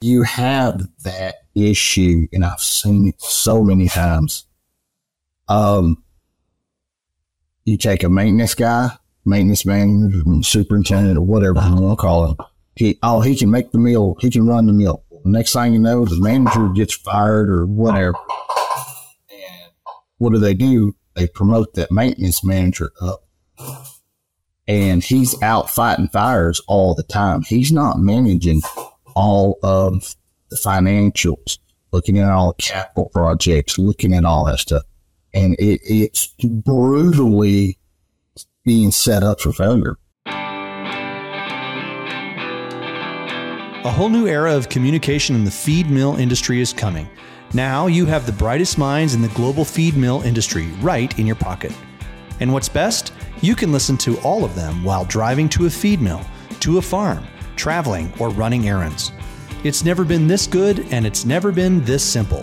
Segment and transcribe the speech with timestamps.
[0.00, 4.46] you have that issue, and I've seen it so many times.
[5.48, 6.02] Um,
[7.64, 8.90] you take a maintenance guy,
[9.24, 12.36] maintenance manager, superintendent, or whatever you want to call him.
[12.76, 14.16] He, oh, he can make the meal.
[14.20, 15.04] He can run the meal.
[15.24, 18.14] Next thing you know, the manager gets fired or whatever.
[19.30, 19.72] And
[20.16, 20.96] what do they do?
[21.14, 23.26] They promote that maintenance manager up.
[24.66, 27.42] And he's out fighting fires all the time.
[27.42, 28.62] He's not managing
[29.20, 30.16] all of
[30.48, 31.58] the financials,
[31.92, 34.82] looking at all the capital projects, looking at all that stuff.
[35.34, 37.78] And it, it's brutally
[38.64, 39.98] being set up for failure.
[43.84, 47.08] A whole new era of communication in the feed mill industry is coming.
[47.52, 51.36] Now you have the brightest minds in the global feed mill industry right in your
[51.36, 51.72] pocket.
[52.40, 53.12] And what's best?
[53.42, 56.24] You can listen to all of them while driving to a feed mill,
[56.60, 57.26] to a farm,
[57.60, 59.12] traveling, or running errands.
[59.64, 62.42] It's never been this good, and it's never been this simple.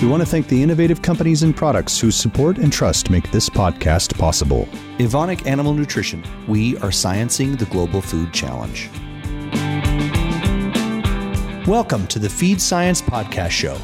[0.00, 3.50] We want to thank the innovative companies and products whose support and trust make this
[3.50, 4.66] podcast possible.
[4.98, 6.24] Evonik Animal Nutrition.
[6.48, 8.88] We are sciencing the global food challenge.
[11.66, 13.76] Welcome to the Feed Science Podcast Show,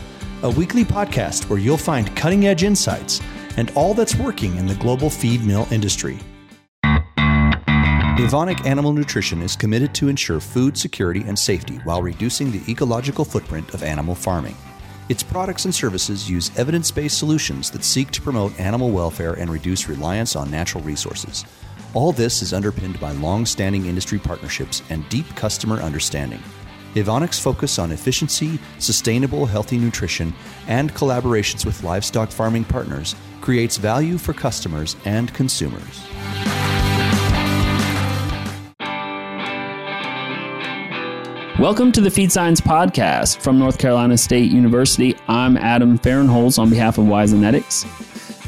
[0.42, 3.20] a weekly podcast where you'll find cutting edge insights
[3.58, 6.19] and all that's working in the global feed mill industry.
[8.20, 13.24] Evonik Animal Nutrition is committed to ensure food security and safety while reducing the ecological
[13.24, 14.54] footprint of animal farming.
[15.08, 19.50] Its products and services use evidence based solutions that seek to promote animal welfare and
[19.50, 21.46] reduce reliance on natural resources.
[21.94, 26.42] All this is underpinned by long standing industry partnerships and deep customer understanding.
[26.96, 30.34] Evonik's focus on efficiency, sustainable, healthy nutrition,
[30.68, 36.04] and collaborations with livestock farming partners creates value for customers and consumers.
[41.61, 45.14] Welcome to the Feed Science Podcast from North Carolina State University.
[45.28, 47.84] I'm Adam Fahrenholz on behalf of Wyzenetics.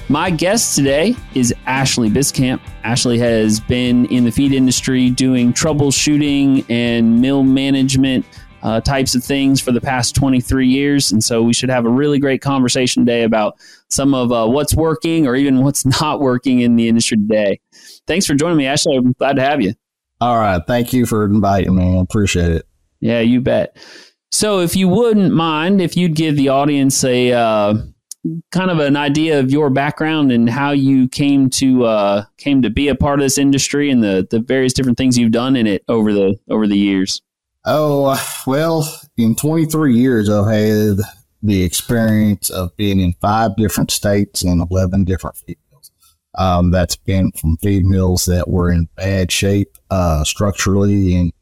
[0.08, 2.62] My guest today is Ashley Biscamp.
[2.84, 8.24] Ashley has been in the feed industry doing troubleshooting and mill management
[8.62, 11.12] uh, types of things for the past 23 years.
[11.12, 13.58] And so we should have a really great conversation today about
[13.90, 17.60] some of uh, what's working or even what's not working in the industry today.
[18.06, 18.96] Thanks for joining me, Ashley.
[18.96, 19.74] I'm glad to have you.
[20.18, 20.62] All right.
[20.66, 21.98] Thank you for inviting me.
[21.98, 22.66] I appreciate it.
[23.02, 23.76] Yeah, you bet.
[24.30, 27.74] So, if you wouldn't mind, if you'd give the audience a uh,
[28.52, 32.70] kind of an idea of your background and how you came to uh, came to
[32.70, 35.66] be a part of this industry and the the various different things you've done in
[35.66, 37.20] it over the over the years.
[37.64, 40.98] Oh well, in 23 years, I've had
[41.42, 45.90] the experience of being in five different states and 11 different feed mills.
[46.38, 51.32] Um, that's been from feed mills that were in bad shape uh, structurally and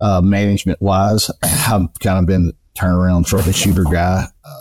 [0.00, 1.30] uh, management wise.
[1.42, 4.26] I've kind of been the turnaround troubleshooter guy.
[4.44, 4.60] Uh,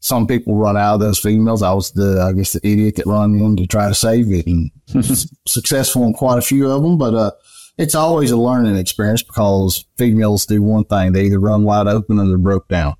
[0.00, 1.62] some people run out of those feed mills.
[1.62, 4.46] I was the, I guess, the idiot that run in to try to save it
[4.46, 4.70] and
[5.46, 6.98] successful in quite a few of them.
[6.98, 7.30] But, uh,
[7.78, 11.12] it's always a learning experience because feed mills do one thing.
[11.12, 12.96] They either run wide open or they're broke down.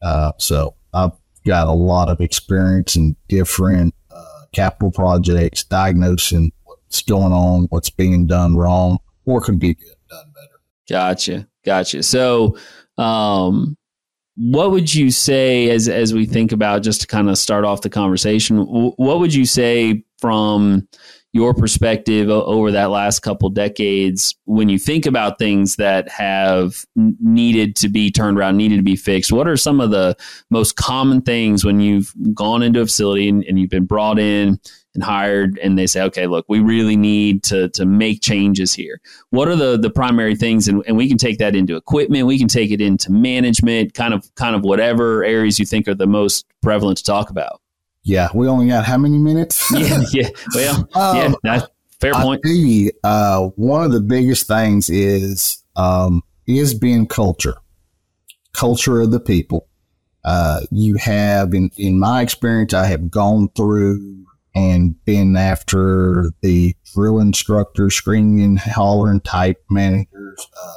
[0.00, 1.12] Uh, so I've
[1.44, 7.90] got a lot of experience in different, uh, capital projects, diagnosing what's going on, what's
[7.90, 10.60] being done wrong, or could be good done better.
[10.88, 12.02] Gotcha, gotcha.
[12.02, 12.56] So,
[12.96, 13.76] um,
[14.36, 17.82] what would you say as as we think about just to kind of start off
[17.82, 18.58] the conversation?
[18.58, 20.88] What would you say from
[21.32, 27.76] your perspective over that last couple decades when you think about things that have needed
[27.76, 29.32] to be turned around, needed to be fixed?
[29.32, 30.16] What are some of the
[30.50, 34.60] most common things when you've gone into a facility and, and you've been brought in
[34.98, 39.00] and hired and they say, okay, look, we really need to, to make changes here.
[39.30, 40.66] What are the, the primary things?
[40.66, 42.26] And, and we can take that into equipment.
[42.26, 45.94] We can take it into management, kind of, kind of whatever areas you think are
[45.94, 47.60] the most prevalent to talk about.
[48.02, 49.64] Yeah, we only got how many minutes?
[49.72, 50.30] yeah, yeah.
[50.54, 51.66] Well, um, yeah, that's
[52.00, 52.40] fair point.
[52.44, 57.58] You, uh, one of the biggest things is um, is being culture,
[58.52, 59.68] culture of the people.
[60.24, 64.18] Uh, you have, in in my experience, I have gone through
[64.58, 70.48] and been after the drill instructor, screaming, hollering type managers.
[70.60, 70.74] Uh,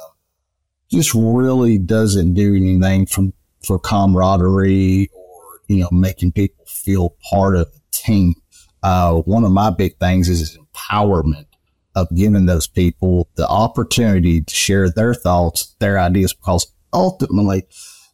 [0.88, 3.32] just really doesn't do anything from
[3.64, 8.34] for camaraderie or, you know, making people feel part of the team.
[8.82, 11.46] Uh, one of my big things is empowerment
[11.94, 17.64] of giving those people the opportunity to share their thoughts, their ideas, because ultimately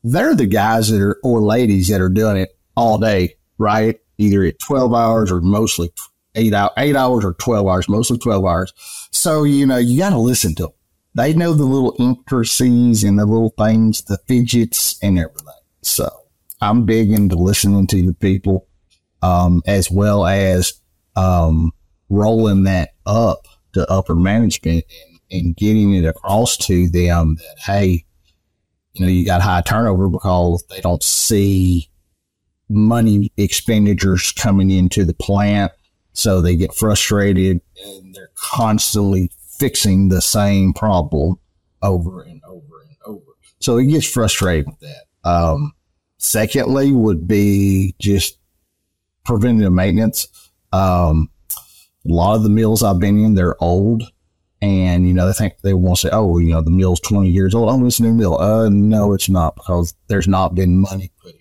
[0.02, 3.98] they're the guys that are, or ladies that are doing it all day, right?
[4.18, 5.92] Either at 12 hours or mostly
[6.34, 8.72] eight, hour, eight hours or 12 hours, mostly 12 hours.
[9.12, 10.72] So, you know, you got to listen to them.
[11.14, 15.46] they know the little intricacies and the little things, the fidgets and everything.
[15.82, 16.08] So
[16.60, 18.66] I'm big into listening to the people,
[19.22, 20.74] um, as well as,
[21.16, 21.72] um,
[22.08, 24.84] rolling that up to upper management
[25.30, 28.04] and, and getting it across to them that, Hey,
[28.94, 31.88] you know, you got high turnover because they don't see
[32.68, 35.72] money expenditures coming into the plant.
[36.12, 41.36] So they get frustrated and they're constantly fixing the same problem
[41.82, 43.24] over and over and over.
[43.60, 45.28] So it gets frustrating with that.
[45.28, 45.72] Um,
[46.18, 48.38] secondly would be just
[49.24, 50.26] preventative maintenance.
[50.72, 51.30] Um,
[52.08, 54.02] a lot of the mills I've been in, they're old
[54.60, 57.30] and you know they think they want to say, "Oh, you know, the mill's twenty
[57.30, 57.70] years old.
[57.70, 61.36] I'm listening to the mill." Uh, no, it's not because there's not been money put.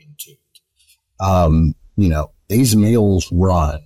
[1.20, 3.82] Um, you know, these meals run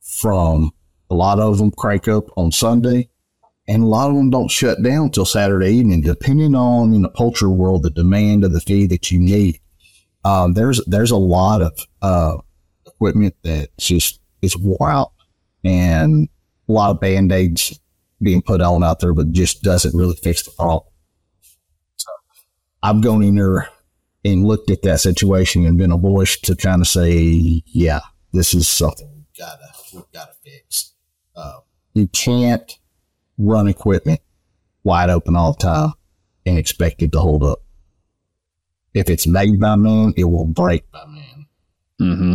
[0.00, 0.70] from
[1.10, 3.08] a lot of them crank up on Sunday,
[3.66, 7.08] and a lot of them don't shut down till Saturday evening, depending on in the
[7.08, 9.60] poultry world the demand of the feed that you need.
[10.24, 11.72] Um, there's there's a lot of
[12.02, 12.36] uh,
[12.86, 15.12] equipment that just is wore out,
[15.64, 16.28] and
[16.68, 17.78] a lot of band aids
[18.22, 20.92] being put on out there, but just doesn't really fix the problem.
[21.96, 22.10] So
[22.82, 23.68] I've gone in there
[24.24, 28.00] and looked at that situation and been obliged to kind of say, yeah,
[28.32, 30.92] this is something we've got to we've got to fix.
[31.34, 31.60] Uh,
[31.94, 32.78] you can't
[33.38, 34.20] run equipment
[34.84, 35.92] wide open all the time
[36.46, 37.62] and expect it to hold up.
[38.94, 41.46] If it's made by man, it will break by man.
[42.00, 42.34] Mm-hmm.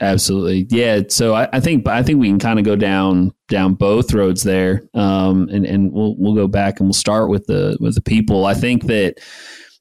[0.00, 1.00] Absolutely, yeah.
[1.08, 4.44] So I, I, think I think we can kind of go down down both roads
[4.44, 8.00] there, um, and and we'll we'll go back and we'll start with the with the
[8.00, 8.46] people.
[8.46, 9.18] I think that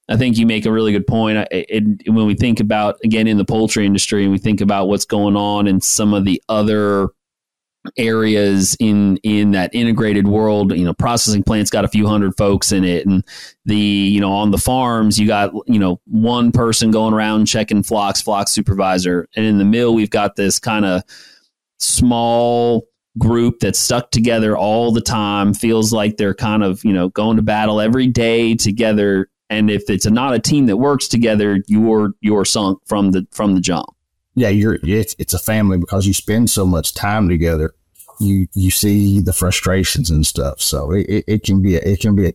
[0.09, 1.37] I think you make a really good point.
[1.51, 4.87] It, it, when we think about again in the poultry industry, and we think about
[4.87, 7.09] what's going on in some of the other
[7.97, 12.73] areas in in that integrated world you know processing plants got a few hundred folks
[12.73, 13.23] in it and
[13.65, 17.83] the you know on the farms you got you know one person going around checking
[17.83, 21.01] flocks flock supervisor and in the mill we've got this kind of
[21.79, 22.85] small
[23.17, 27.37] group that's stuck together all the time feels like they're kind of you know going
[27.37, 32.11] to battle every day together and if it's not a team that works together you're
[32.21, 33.87] you're sunk from the from the jump
[34.37, 37.73] yeah, you're it's it's a family because you spend so much time together.
[38.19, 40.61] You you see the frustrations and stuff.
[40.61, 42.33] So it, it, it can be a, it can be a,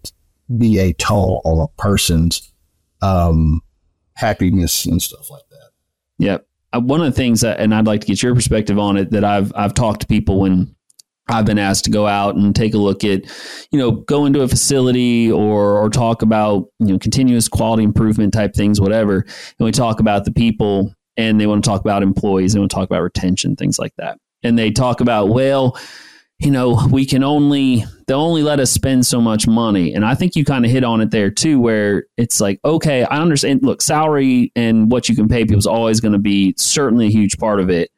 [0.58, 2.52] be a toll on a person's
[3.02, 3.60] um,
[4.14, 5.70] happiness and stuff like that.
[6.18, 6.46] Yep.
[6.72, 9.12] Uh, one of the things that, and I'd like to get your perspective on it
[9.12, 10.74] that I've I've talked to people when
[11.28, 13.24] I've been asked to go out and take a look at,
[13.70, 18.32] you know, go into a facility or or talk about, you know, continuous quality improvement
[18.32, 19.20] type things, whatever.
[19.58, 22.70] And we talk about the people and they want to talk about employees, they want
[22.70, 24.18] to talk about retention, things like that.
[24.42, 25.78] And they talk about, well,
[26.38, 29.94] you know, we can only, they'll only let us spend so much money.
[29.94, 33.04] And I think you kind of hit on it there too, where it's like, okay,
[33.04, 33.62] I understand.
[33.62, 37.10] Look, salary and what you can pay people is always going to be certainly a
[37.10, 37.90] huge part of it.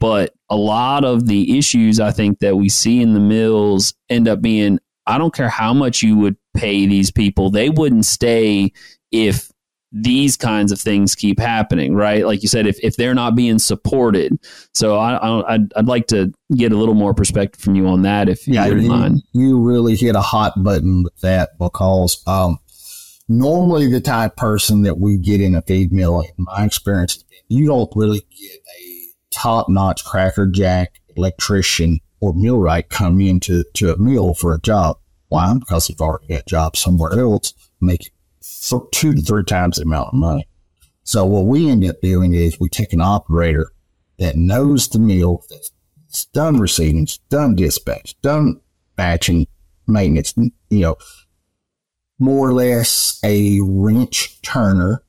[0.00, 4.28] But a lot of the issues I think that we see in the mills end
[4.28, 8.72] up being, I don't care how much you would pay these people, they wouldn't stay
[9.10, 9.50] if
[9.90, 12.26] these kinds of things keep happening, right?
[12.26, 14.38] Like you said, if, if they're not being supported.
[14.74, 18.02] So I, I, would I'd like to get a little more perspective from you on
[18.02, 19.22] that, if yeah, you mind.
[19.32, 22.58] You really hit a hot button with that because um,
[23.28, 27.66] normally the type person that we get in a feed mill, in my experience, you
[27.66, 28.97] don't really get a
[29.38, 34.98] top notch crackerjack electrician or millwright come into to a mill for a job.
[35.28, 35.54] Why?
[35.58, 38.12] Because they've already got a job somewhere else, making
[38.92, 40.48] two to three times the amount of money.
[41.04, 43.72] So what we end up doing is we take an operator
[44.18, 48.60] that knows the mill, that's done receiving, done dispatch, done
[48.96, 49.46] batching,
[49.86, 50.96] maintenance, you know,
[52.18, 55.02] more or less a wrench turner.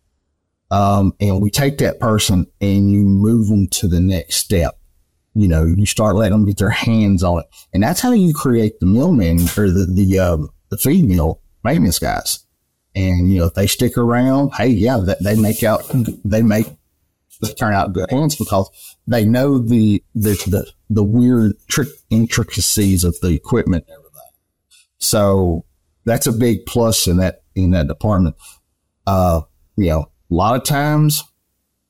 [0.71, 4.77] Um, and we take that person and you move them to the next step.
[5.33, 7.45] You know, you start letting them get their hands on it.
[7.73, 11.99] And that's how you create the millman or the, the, um, the feed mill maintenance
[11.99, 12.45] guys.
[12.95, 15.83] And, you know, if they stick around, hey, yeah, they make out,
[16.25, 16.67] they make,
[17.57, 18.69] turn out good hands because
[19.07, 24.31] they know the, the, the, the weird trick intricacies of the equipment and everything.
[24.97, 25.65] So
[26.05, 28.35] that's a big plus in that, in that department.
[29.07, 29.41] Uh,
[29.77, 31.23] you know, a lot of times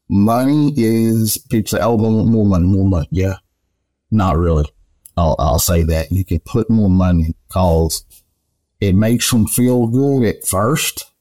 [0.09, 3.07] money is people say, oh, more money, more money.
[3.11, 3.35] Yeah,
[4.11, 4.65] not really.
[5.17, 8.05] I'll, I'll say that you can put more money because
[8.79, 11.11] it makes them feel good at first,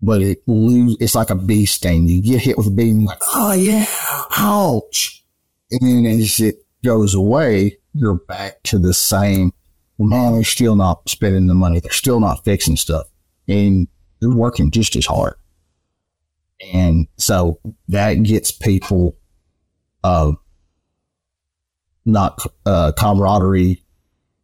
[0.00, 2.08] but it lose, it's like a bee sting.
[2.08, 3.84] You get hit with a bee and like, oh yeah,
[4.38, 5.24] ouch.
[5.70, 9.52] And then as it goes away, you're back to the same
[10.00, 11.78] well, man, they're still not spending the money.
[11.78, 13.06] They're still not fixing stuff.
[13.46, 13.86] And
[14.18, 15.34] they're working just as hard.
[16.72, 19.16] And so that gets people,
[20.04, 20.32] uh,
[22.04, 23.82] not, uh, camaraderie.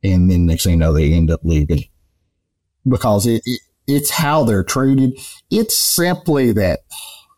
[0.02, 1.84] And then next thing you know, they end up leaving
[2.88, 5.18] because it, it it's how they're treated.
[5.50, 6.80] It's simply that,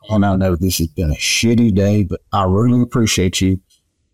[0.09, 3.61] and I know this has been a shitty day, but I really appreciate you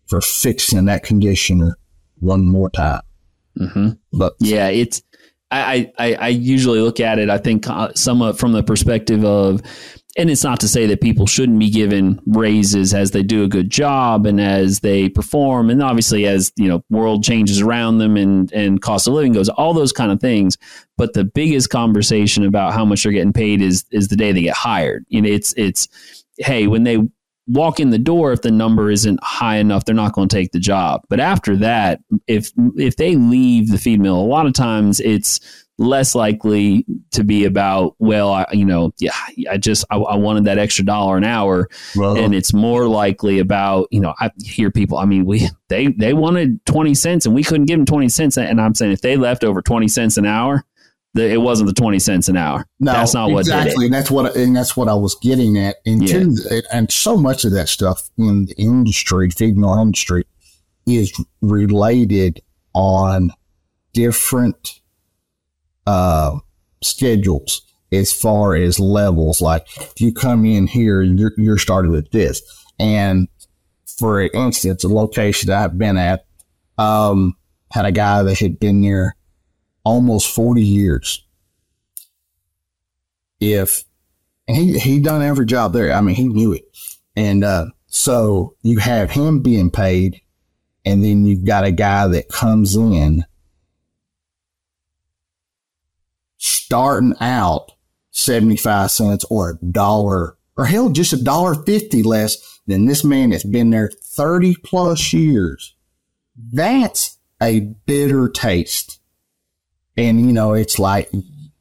[0.07, 1.77] for fixing that conditioner
[2.19, 3.01] one more time.
[3.59, 3.89] Mm-hmm.
[4.13, 5.01] But yeah, it's
[5.51, 7.29] I, I I usually look at it.
[7.29, 9.61] I think uh, somewhat from the perspective of,
[10.17, 13.47] and it's not to say that people shouldn't be given raises as they do a
[13.49, 18.15] good job and as they perform, and obviously as you know world changes around them
[18.15, 20.57] and and cost of living goes, all those kind of things.
[20.97, 24.43] But the biggest conversation about how much they're getting paid is is the day they
[24.43, 25.05] get hired.
[25.09, 25.87] You know, it's it's
[26.37, 26.99] hey when they
[27.47, 30.51] walk in the door if the number isn't high enough they're not going to take
[30.51, 34.53] the job but after that if if they leave the feed mill a lot of
[34.53, 39.11] times it's less likely to be about well I, you know yeah
[39.49, 43.39] i just I, I wanted that extra dollar an hour well, and it's more likely
[43.39, 47.35] about you know i hear people i mean we they they wanted 20 cents and
[47.35, 50.17] we couldn't give them 20 cents and i'm saying if they left over 20 cents
[50.17, 50.63] an hour
[51.13, 53.85] the, it wasn't the 20 cents an hour no, that's not what exactly.
[53.85, 55.77] And that's what, and that's what I was getting at.
[55.85, 56.19] And, Yeah.
[56.19, 56.35] two,
[56.73, 60.25] and so much of that stuff in the industry, feed mill industry,
[60.85, 62.41] is related
[62.73, 63.31] on
[63.93, 64.81] different
[65.85, 66.37] uh,
[66.81, 67.61] schedules
[67.91, 69.41] as far as levels.
[69.41, 72.41] Like if you come in here, you're, you're started with this.
[72.79, 73.27] And
[73.97, 76.25] for instance, a location I've been at,
[76.77, 77.35] um,
[77.71, 79.15] had a guy that had been there
[79.83, 81.25] almost 40 years.
[83.39, 83.83] If
[84.47, 85.93] he, he done every job there.
[85.93, 86.65] I mean, he knew it.
[87.15, 90.21] And, uh, so you have him being paid
[90.85, 93.25] and then you've got a guy that comes in
[96.37, 97.71] starting out
[98.11, 103.29] 75 cents or a dollar or hell, just a dollar 50 less than this man
[103.29, 105.75] that's been there 30 plus years.
[106.37, 108.99] That's a bitter taste.
[109.97, 111.09] And, you know, it's like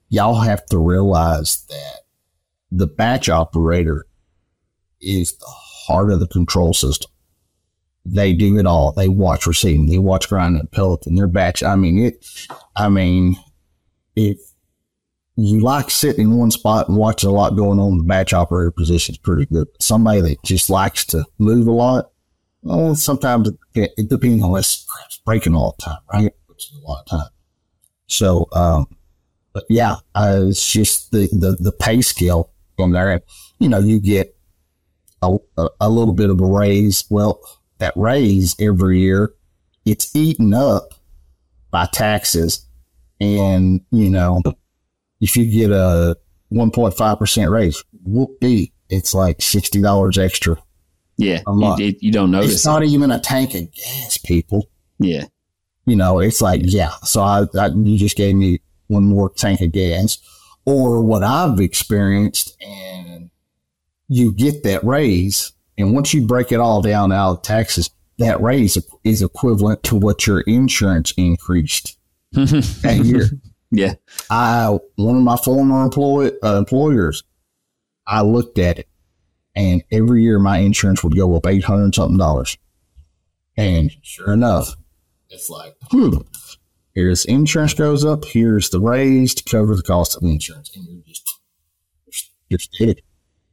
[0.08, 2.00] y'all have to realize that
[2.70, 4.06] the batch operator
[5.00, 7.10] is the heart of the control system.
[8.06, 8.92] They do it all.
[8.92, 9.86] They watch receiving.
[9.86, 11.16] They watch grinding and.
[11.16, 11.62] Their batch.
[11.62, 12.26] I mean, it,
[12.76, 13.36] I mean,
[14.14, 14.38] if
[15.36, 18.70] you like sitting in one spot and watching a lot going on, the batch operator
[18.70, 19.66] position is pretty good.
[19.80, 22.10] Somebody that just likes to move a lot,
[22.62, 24.86] well, sometimes it, it depends on less
[25.24, 26.32] breaking all the time, right?
[26.50, 27.28] A lot of time.
[28.06, 28.86] So, um,
[29.52, 33.10] but yeah, uh, it's just the, the, the pay scale from there.
[33.10, 33.22] And,
[33.58, 34.36] you know, you get
[35.20, 37.04] a, a, a little bit of a raise.
[37.10, 37.40] Well,
[37.78, 39.34] that raise every year,
[39.84, 40.94] it's eaten up
[41.70, 42.66] by taxes.
[43.20, 44.42] And, you know,
[45.24, 46.16] if you get a
[46.52, 50.56] 1.5% raise, whoopee, it's like $60 extra.
[51.16, 54.68] yeah a you, it- you don't notice It's not even a tank of gas, people.
[54.98, 55.24] yeah
[55.86, 56.90] You know, it's like, yeah.
[57.02, 60.18] So I, I, you just gave me one more tank of gas
[60.66, 63.30] or what I've experienced and
[64.08, 65.52] you get that raise.
[65.78, 69.96] And once you break it all down out of taxes, that raise is equivalent to
[69.96, 71.98] what your insurance increased
[72.32, 73.28] that year.
[73.76, 73.94] Yeah
[74.30, 77.22] I, one of my former employ, uh, employers,
[78.06, 78.88] I looked at it
[79.54, 82.58] and every year my insurance would go up 800 something dollars.
[83.56, 84.74] And sure enough,
[85.30, 86.18] it's like, hmm,
[86.94, 90.74] here's insurance goes up, here's the raise to cover the cost of the insurance.
[90.74, 91.40] And you're just,
[92.48, 93.00] you're just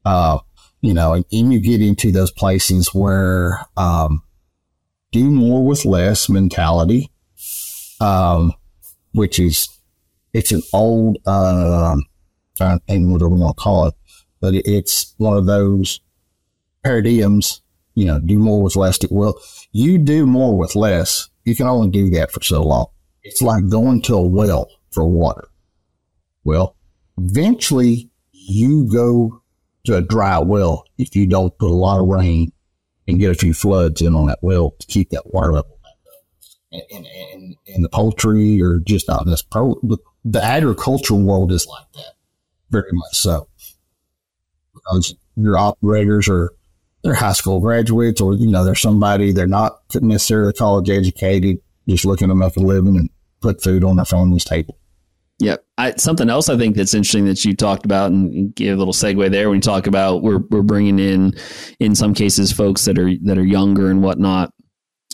[0.03, 0.39] Uh,
[0.81, 4.23] you know, and, and you get into those places where, um,
[5.11, 7.11] do more with less mentality,
[7.99, 8.53] um,
[9.11, 9.67] which is,
[10.33, 12.03] it's an old, um,
[12.59, 13.95] I don't know what I want to call it,
[14.39, 15.99] but it- it's one of those
[16.83, 17.61] paradigms,
[17.95, 18.99] you know, do more with less.
[19.09, 19.39] Well,
[19.71, 21.29] you do more with less.
[21.45, 22.87] You can only do that for so long.
[23.23, 25.47] It's like going to a well for water.
[26.43, 26.75] Well,
[27.17, 29.41] eventually you go
[29.85, 32.51] to a dry well if you don't put a lot of rain
[33.07, 35.91] and get a few floods in on that well to keep that water level up.
[36.71, 39.75] And, and, and, and the poultry or just not this pro,
[40.23, 42.13] the agricultural world is like that
[42.69, 43.47] very much so
[44.73, 46.51] because your operators are
[47.03, 52.05] they're high school graduates or you know they're somebody they're not necessarily college educated just
[52.05, 53.09] looking to make a living and
[53.41, 54.77] put food on their family's table
[55.41, 55.65] Yep.
[55.79, 58.93] I, something else I think that's interesting that you talked about and give a little
[58.93, 61.33] segue there when you talk about we're we're bringing in
[61.79, 64.53] in some cases folks that are that are younger and whatnot.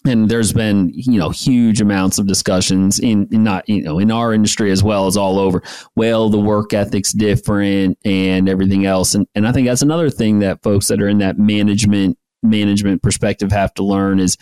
[0.08, 4.12] And there's been you know huge amounts of discussions in, in, not you know in
[4.12, 5.62] our industry as well as all over.
[5.96, 9.14] Well the work ethic's different and everything else.
[9.14, 13.04] And and I think that's another thing that folks that are in that management management
[13.04, 14.38] perspective have to learn is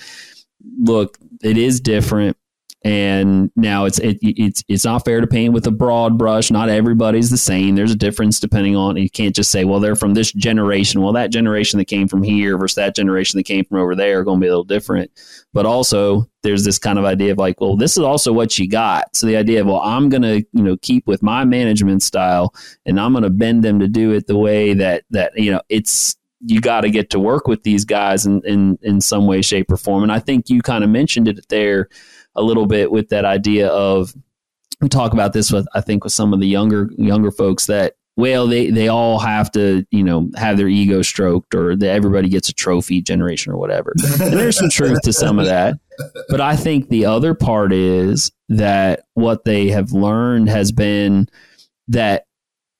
[0.79, 2.37] look it is different
[2.85, 6.51] and now it's it, it's it's not fair to paint with a broad brush.
[6.51, 7.73] Not everybody's the same.
[7.73, 8.95] There's a difference depending on.
[8.95, 11.01] You can't just say, well, they're from this generation.
[11.01, 14.19] Well, that generation that came from here versus that generation that came from over there
[14.19, 15.09] are going to be a little different.
[15.51, 18.69] But also, there's this kind of idea of like, well, this is also what you
[18.69, 19.15] got.
[19.15, 22.53] So the idea of, well, I'm going to you know keep with my management style,
[22.85, 25.61] and I'm going to bend them to do it the way that that you know
[25.69, 29.41] it's you got to get to work with these guys in, in in some way,
[29.41, 30.03] shape, or form.
[30.03, 31.89] And I think you kind of mentioned it there
[32.35, 34.13] a little bit with that idea of
[34.81, 37.95] we talk about this with I think with some of the younger younger folks that
[38.17, 42.29] well they they all have to you know have their ego stroked or that everybody
[42.29, 43.93] gets a trophy generation or whatever.
[44.21, 45.75] And there's some truth to some of that.
[46.29, 51.29] But i think the other part is that what they have learned has been
[51.87, 52.25] that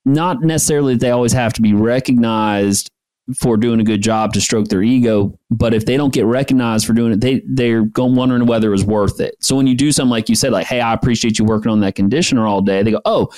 [0.03, 2.91] not necessarily that they always have to be recognized
[3.33, 5.37] for doing a good job to stroke their ego.
[5.49, 8.71] But if they don't get recognized for doing it, they they're going wondering whether it
[8.71, 9.35] was worth it.
[9.39, 11.79] So when you do something like you said, like, "Hey, I appreciate you working on
[11.81, 13.29] that conditioner all day," they go, "Oh."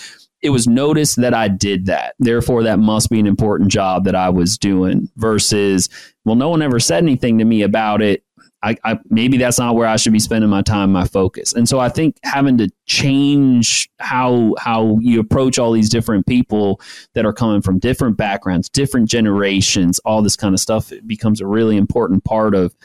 [0.44, 2.13] It was noticed that I did that.
[2.20, 5.89] Therefore, that must be an important job that I was doing versus,
[6.25, 8.24] well, no one ever said anything to me about it.
[8.64, 11.54] I, I, maybe that's not where I should be spending my time, my focus.
[11.54, 16.82] And so I think having to change how how you approach all these different people
[17.14, 21.40] that are coming from different backgrounds, different generations, all this kind of stuff, it becomes
[21.40, 22.76] a really important part of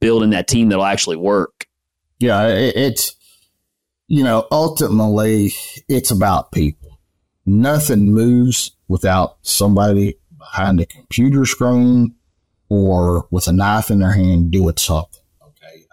[0.00, 1.66] building that team that'll actually work.
[2.18, 3.14] Yeah, it, it's
[4.08, 5.52] you know ultimately
[5.88, 6.98] it's about people.
[7.46, 12.14] Nothing moves without somebody behind a computer screen
[12.68, 15.20] or with a knife in their hand doing something.
[15.42, 15.84] Okay.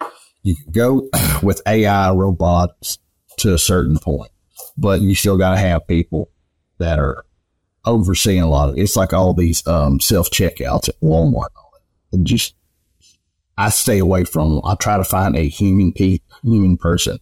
[0.00, 0.12] I mean,
[0.42, 1.08] you can go
[1.42, 2.98] with AI robots
[3.38, 4.30] to a certain point,
[4.76, 6.30] but you still got to have people
[6.78, 7.24] that are
[7.84, 8.82] overseeing a lot of it.
[8.82, 11.48] It's like all these um, self checkouts at Walmart.
[12.12, 12.54] And just,
[13.56, 14.60] I stay away from them.
[14.64, 17.18] I try to find a human pe- human person.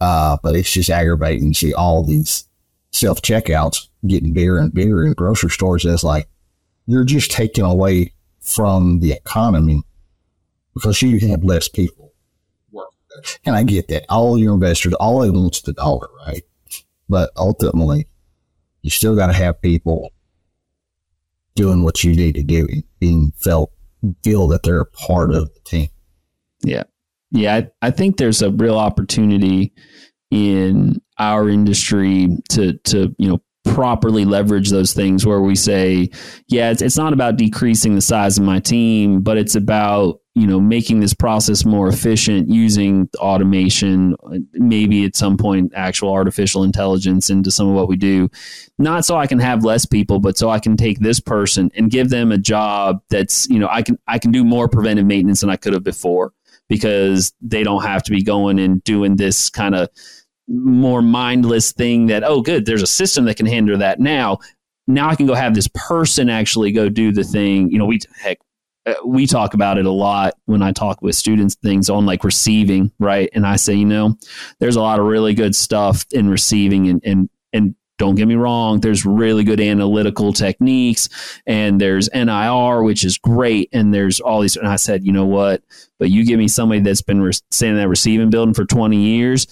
[0.00, 2.48] Uh, but it's just aggravating to see all these
[2.92, 5.84] self checkouts getting bigger and bigger in grocery stores.
[5.84, 6.28] It's like,
[6.86, 8.14] you're just taking away
[8.48, 9.82] from the economy
[10.74, 12.12] because you have less people
[12.72, 13.22] working there.
[13.44, 14.04] And I get that.
[14.08, 16.42] All your investors, all they want is the dollar, right?
[17.08, 18.06] But ultimately,
[18.82, 20.12] you still got to have people
[21.54, 22.68] doing what you need to do,
[23.00, 23.72] being felt,
[24.22, 25.88] feel that they're a part of the team.
[26.62, 26.84] Yeah.
[27.30, 27.56] Yeah.
[27.56, 29.72] I, I think there's a real opportunity
[30.30, 33.42] in our industry to, to, you know,
[33.74, 36.10] properly leverage those things where we say,
[36.48, 40.46] yeah, it's, it's not about decreasing the size of my team, but it's about you
[40.46, 44.14] know making this process more efficient using automation
[44.52, 48.28] maybe at some point actual artificial intelligence into some of what we do.
[48.78, 51.90] Not so i can have less people but so i can take this person and
[51.90, 55.40] give them a job that's you know i can i can do more preventive maintenance
[55.40, 56.32] than i could have before
[56.68, 59.88] because they don't have to be going and doing this kind of
[60.48, 64.38] more mindless thing that oh good there's a system that can handle that now.
[64.86, 67.70] Now i can go have this person actually go do the thing.
[67.70, 68.38] You know we heck
[68.86, 72.24] uh, we talk about it a lot when i talk with students things on like
[72.24, 73.28] receiving right?
[73.34, 74.16] And i say you know
[74.60, 78.36] there's a lot of really good stuff in receiving and and and don't get me
[78.36, 81.08] wrong there's really good analytical techniques
[81.46, 85.26] and there's nir which is great and there's all these and i said you know
[85.26, 85.62] what
[85.98, 89.46] but you give me somebody that's been re- in that receiving building for 20 years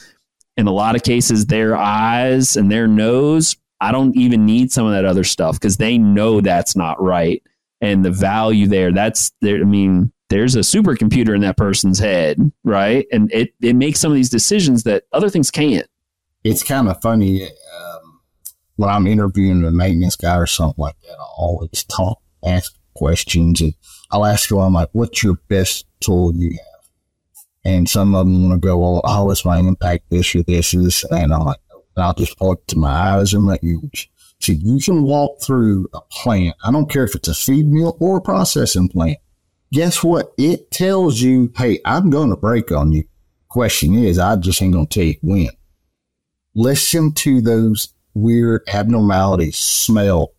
[0.57, 4.87] in a lot of cases, their eyes and their nose, I don't even need some
[4.87, 7.43] of that other stuff because they know that's not right.
[7.81, 9.61] And the value there, that's there.
[9.61, 13.07] I mean, there's a supercomputer in that person's head, right?
[13.13, 15.87] And it, it makes some of these decisions that other things can't.
[16.43, 17.45] It's kind of funny.
[17.45, 18.21] Um,
[18.77, 23.61] when I'm interviewing a maintenance guy or something like that, I always talk, ask questions,
[23.61, 23.75] and
[24.11, 26.76] I'll ask them, I'm like, what's your best tool you have?
[27.67, 30.73] And some of them want to go, well, oh, this might impact this or this
[30.73, 31.03] or this.
[31.11, 31.59] And I'm like,
[31.97, 34.07] I'll just point to my eyes and my ears.
[34.41, 34.55] see.
[34.55, 36.55] You can walk through a plant.
[36.63, 39.19] I don't care if it's a feed mill or a processing plant.
[39.73, 40.33] Guess what?
[40.39, 43.03] It tells you, hey, I'm going to break on you.
[43.49, 45.49] Question is, I just ain't going to tell you when.
[46.55, 50.35] Listen to those weird abnormalities, smell,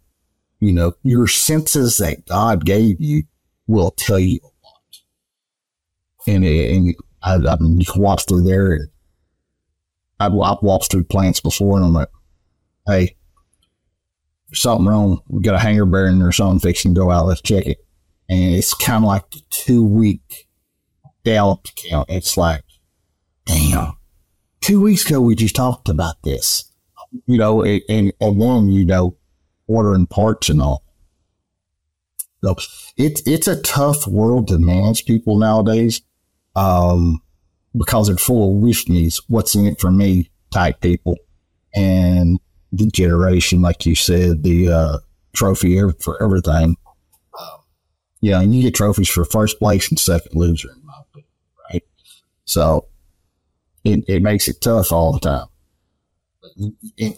[0.62, 3.24] you know, your senses that God gave you
[3.68, 4.84] will tell you a lot.
[6.26, 8.90] And, and I, I mean, you can walk through there.
[10.20, 12.10] I've, I've walked through plants before, and I'm like,
[12.88, 13.16] hey,
[14.50, 15.22] there's something wrong.
[15.28, 17.28] We got a hanger bearing or something fixing to go out.
[17.28, 17.78] Let's check it.
[18.30, 20.48] And it's kind of like the two week
[21.24, 21.58] down
[21.90, 22.10] count.
[22.10, 22.64] It's like,
[23.46, 23.94] damn,
[24.62, 26.72] two weeks ago we just talked about this,
[27.26, 29.18] you know, and, and, and one, you know,
[29.68, 30.84] ordering parts and all.
[32.44, 32.56] So
[32.98, 36.02] it's it's a tough world to manage people nowadays,
[36.58, 37.22] um,
[37.78, 41.16] because they're full of wish me's, what's in it for me type people,
[41.76, 42.40] and
[42.72, 44.98] the generation, like you said, the uh,
[45.34, 46.76] trophy for everything.
[47.40, 47.60] Um,
[48.22, 51.30] yeah, and you get trophies for first place and second loser, opinion,
[51.72, 51.84] right?
[52.46, 52.88] So
[53.84, 56.74] it, it makes it tough all the time.
[56.98, 57.18] It,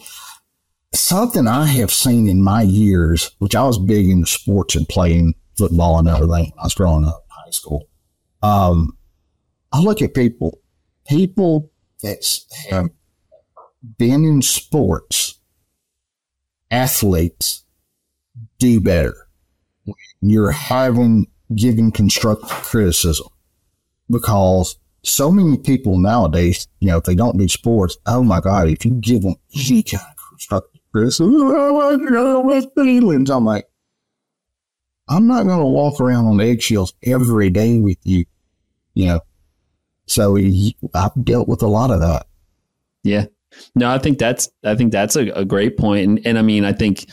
[0.93, 5.35] something I have seen in my years, which I was big into sports and playing
[5.57, 7.87] football and everything when I was growing up in high school.
[8.41, 8.97] Um,
[9.71, 10.59] I look at people,
[11.07, 12.25] people that
[12.69, 12.89] have
[13.97, 15.39] been in sports,
[16.71, 17.63] athletes
[18.57, 19.27] do better.
[19.85, 23.27] When you're having given constructive criticism
[24.09, 28.67] because so many people nowadays, you know, if they don't do sports, oh my God,
[28.67, 33.65] if you give them any kind of constructive criticism, oh I'm like,
[35.07, 38.25] I'm not going to walk around on eggshells every day with you,
[38.93, 39.21] you know.
[40.09, 40.37] So
[40.93, 42.27] I've dealt with a lot of that.
[43.03, 43.25] Yeah.
[43.75, 46.65] No, I think that's I think that's a, a great point, and and I mean
[46.65, 47.05] I think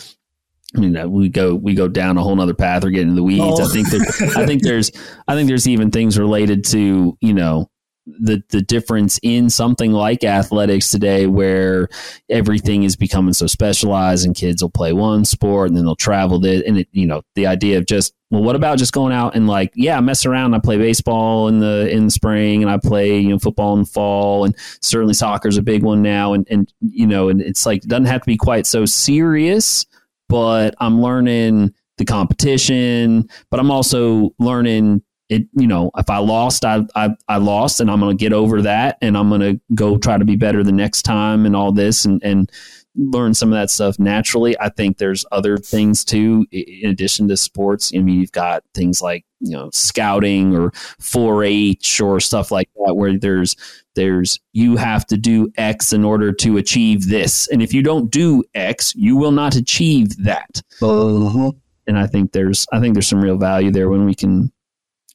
[0.77, 3.23] I mean, we go we go down a whole other path or get into the
[3.23, 3.43] weeds.
[3.43, 3.65] Oh.
[3.65, 4.01] I think there,
[4.37, 4.91] I think there's
[5.29, 7.71] I think there's even things related to you know
[8.07, 11.89] the the difference in something like athletics today where
[12.31, 16.45] everything is becoming so specialized and kids will play one sport and then they'll travel
[16.45, 19.35] it and it you know the idea of just well what about just going out
[19.35, 20.55] and like yeah I mess around.
[20.55, 23.81] I play baseball in the in the spring and I play you know football in
[23.81, 27.67] the fall and certainly soccer's a big one now and and you know and it's
[27.67, 29.85] like it doesn't have to be quite so serious
[30.29, 36.65] but I'm learning the competition but I'm also learning it you know if i lost
[36.65, 39.61] i i, I lost and i'm going to get over that and i'm going to
[39.75, 42.51] go try to be better the next time and all this and and
[42.97, 44.59] learn some of that stuff naturally.
[44.59, 47.93] I think there's other things too in addition to sports.
[47.95, 52.95] I mean you've got things like you know scouting or 4-h or stuff like that
[52.95, 53.55] where there's
[53.95, 57.49] there's you have to do x in order to achieve this.
[57.49, 60.63] And if you don't do x you will not achieve that.
[60.83, 61.53] Uh-huh.
[61.87, 64.51] and i think there's i think there's some real value there when we can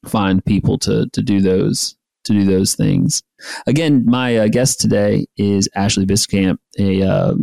[0.05, 3.23] find people to to do those to do those things.
[3.65, 7.33] Again, my uh, guest today is Ashley Biscamp, a uh,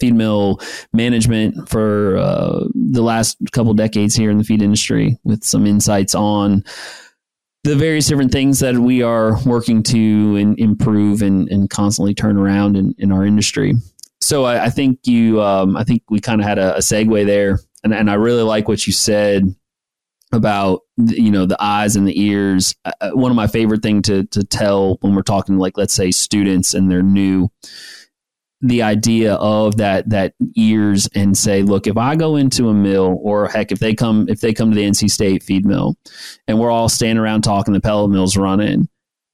[0.00, 0.60] feed mill
[0.92, 6.14] management for uh, the last couple decades here in the feed industry, with some insights
[6.14, 6.64] on
[7.64, 12.38] the various different things that we are working to in, improve and, and constantly turn
[12.38, 13.74] around in, in our industry.
[14.22, 17.26] So I, I think you, um, I think we kind of had a, a segue
[17.26, 19.54] there, and, and I really like what you said
[20.32, 22.74] about you know the eyes and the ears.
[22.84, 25.94] Uh, uh, one of my favorite thing to to tell when we're talking like let's
[25.94, 27.50] say students and they're new
[28.62, 33.18] the idea of that that ears and say look if i go into a mill
[33.22, 35.96] or heck if they come if they come to the nc state feed mill
[36.46, 38.86] and we're all standing around talking the pellet mill's running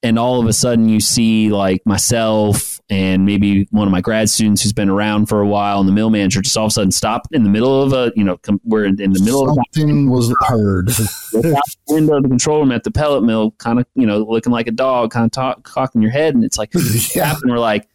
[0.07, 4.31] and all of a sudden you see like myself and maybe one of my grad
[4.31, 6.73] students who's been around for a while and the mill manager just all of a
[6.73, 9.57] sudden stop in the middle of a you know com- we're in, the middle of
[9.75, 10.87] something of was heard
[11.33, 14.53] the window of the control room at the pellet mill kind of you know looking
[14.53, 16.71] like a dog kind of talk, cocking your head and it's like
[17.15, 17.35] yeah.
[17.43, 17.89] and we're like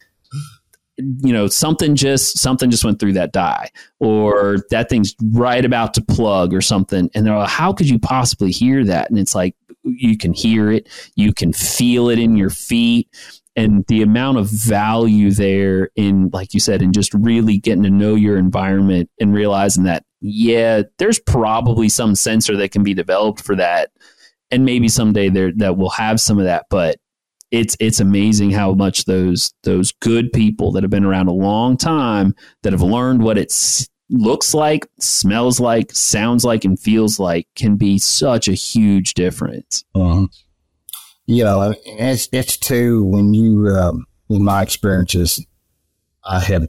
[0.98, 5.94] you know something just something just went through that die or that thing's right about
[5.94, 9.34] to plug or something and they're like how could you possibly hear that and it's
[9.34, 13.08] like you can hear it, you can feel it in your feet.
[13.54, 17.90] And the amount of value there in, like you said, in just really getting to
[17.90, 23.42] know your environment and realizing that, yeah, there's probably some sensor that can be developed
[23.42, 23.90] for that.
[24.50, 26.96] And maybe someday there that will have some of that, but
[27.52, 31.76] it's it's amazing how much those those good people that have been around a long
[31.76, 33.52] time that have learned what it
[34.10, 39.84] looks like, smells like, sounds like, and feels like can be such a huge difference.
[39.94, 40.26] Uh-huh.
[41.26, 45.44] You know, it's, it's too, when you, um, in my experiences,
[46.24, 46.68] I have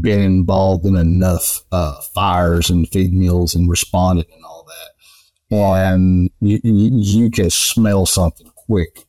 [0.00, 5.56] been involved in enough uh, fires and feed mills and responded and all that.
[5.56, 9.05] And you, you, you can smell something quick.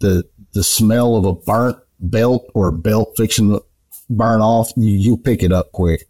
[0.00, 0.24] The,
[0.54, 3.58] the smell of a burnt belt or belt fixing
[4.10, 6.04] burn off, you, you pick it up quick.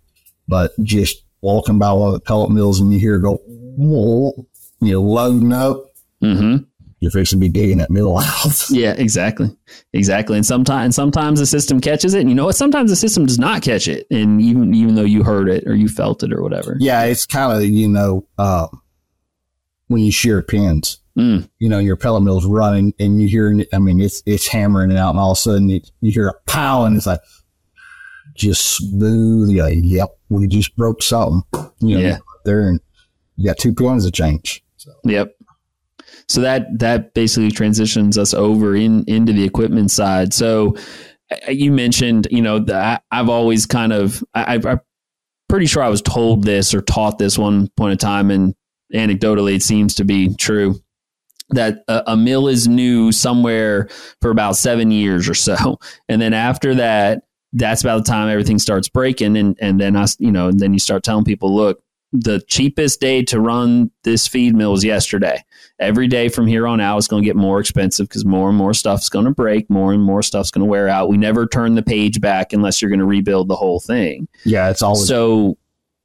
[0.48, 4.46] But just walking by one of the pellet mills and you hear it go, whoa,
[4.80, 5.92] you know, loading up.
[6.22, 6.64] Mm-hmm.
[7.00, 8.64] You're fixing to be digging that mill out.
[8.70, 9.48] yeah, exactly,
[9.92, 10.36] exactly.
[10.36, 12.54] And sometimes, sometimes the system catches it, and you know what?
[12.54, 15.74] Sometimes the system does not catch it, and even even though you heard it or
[15.74, 16.76] you felt it or whatever.
[16.78, 18.68] Yeah, it's kind of you know uh,
[19.88, 21.00] when you shear pins.
[21.16, 21.48] Mm.
[21.58, 24.96] You know, your pellet mill's running and you hear, I mean, it's, it's hammering it
[24.96, 27.20] out and all of a sudden you, you hear a pow and it's like,
[28.34, 29.50] just smooth.
[29.58, 31.42] Like, yep, we just broke something.
[31.80, 32.18] You know, Yeah.
[32.46, 32.80] there and
[33.36, 34.64] you got two points of change.
[34.76, 35.34] So, Yep.
[36.28, 40.32] So that that basically transitions us over in into the equipment side.
[40.32, 40.76] So
[41.30, 42.64] uh, you mentioned, you know,
[43.10, 44.80] I've always kind of, I, I'm
[45.48, 48.54] pretty sure I was told this or taught this one point of time, and
[48.94, 50.81] anecdotally, it seems to be true
[51.52, 53.88] that uh, a, a mill is new somewhere
[54.20, 58.58] for about seven years or so, and then after that, that's about the time everything
[58.58, 62.40] starts breaking, and and then I, you know, then you start telling people, look, the
[62.46, 65.42] cheapest day to run this feed mill was yesterday.
[65.78, 68.56] Every day from here on out is going to get more expensive because more and
[68.56, 71.08] more stuff's going to break, more and more stuff's going to wear out.
[71.08, 74.28] We never turn the page back unless you're going to rebuild the whole thing.
[74.44, 75.56] yeah, it's always, So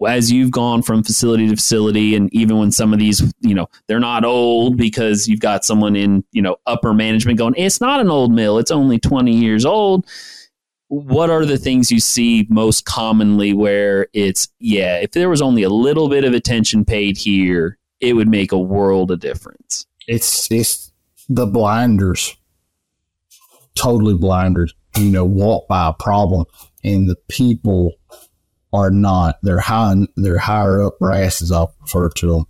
[0.06, 3.68] as you've gone from facility to facility, and even when some of these, you know,
[3.88, 8.00] they're not old because you've got someone in, you know, upper management going, it's not
[8.00, 10.06] an old mill, it's only 20 years old.
[10.90, 15.64] What are the things you see most commonly where it's, yeah, if there was only
[15.64, 19.88] a little bit of attention paid here, it would make a world of difference?
[20.08, 20.92] it's, it's
[21.28, 22.36] the blinders,
[23.76, 26.46] totally blinders, you know, walk by a problem
[26.84, 27.94] and the people
[28.74, 32.46] are not, they're high, they're higher up their asses, I'll refer to them.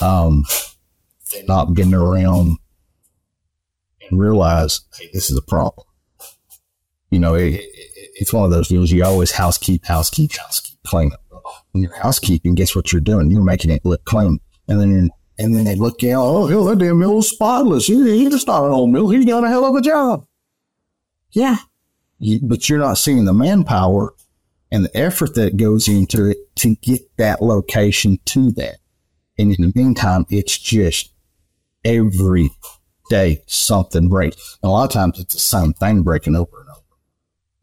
[0.00, 0.44] Um,
[1.32, 2.58] they're not getting around
[4.08, 5.86] and realize, hey, this is a problem.
[7.10, 11.12] You know, it, it, it's one of those deals you always housekeep, housekeep, housekeep, clean
[11.12, 11.20] up.
[11.72, 13.30] When you're housekeeping, guess what you're doing?
[13.30, 14.40] You're making it look clean.
[14.68, 17.86] And then and then they look out, oh, hell, that damn mill's spotless.
[17.86, 19.08] He, he just not an old mill.
[19.08, 20.26] He's done a hell of a job.
[21.32, 21.56] Yeah.
[22.20, 24.13] You, but you're not seeing the manpower
[24.74, 28.78] and the effort that goes into it to get that location to that.
[29.38, 31.12] And in the meantime, it's just
[31.84, 32.50] every
[33.08, 34.58] day something breaks.
[34.60, 36.80] And a lot of times it's the same thing breaking over and over.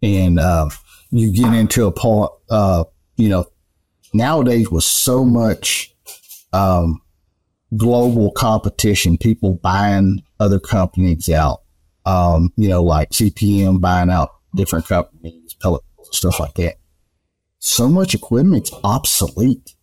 [0.01, 0.69] And uh,
[1.09, 2.85] you get into a point, uh,
[3.17, 3.45] you know,
[4.13, 5.93] nowadays with so much
[6.53, 7.01] um,
[7.75, 11.63] global competition, people buying other companies out,
[12.05, 15.57] um, you know, like CPM buying out different companies,
[16.13, 16.75] stuff like that.
[17.63, 19.75] So much equipment's obsolete.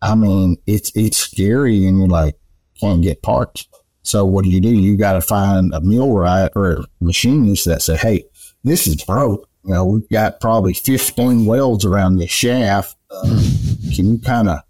[0.00, 2.36] I mean, it's it's scary, and you're like,
[2.80, 3.68] can't get parts.
[4.02, 4.70] So what do you do?
[4.70, 8.24] You got to find a millwright or a machinist that say, "Hey,
[8.64, 9.46] this is broke.
[9.62, 12.96] You know, we've got probably 15 welds around this shaft.
[13.10, 13.24] Uh,
[13.94, 14.60] can you kind of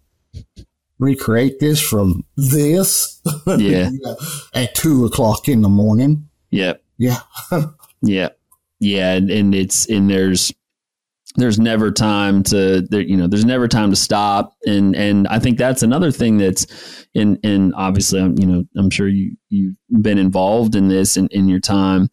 [0.98, 3.90] recreate this from this Yeah.
[4.52, 6.82] at two o'clock in the morning?" Yep.
[6.96, 7.20] Yeah,
[8.02, 8.30] Yeah,
[8.80, 10.52] yeah, and, and it's and there's
[11.38, 14.54] there's never time to there you know there's never time to stop.
[14.66, 18.90] And and I think that's another thing that's and and obviously I'm you know I'm
[18.90, 22.08] sure you you've been involved in this in, in your time.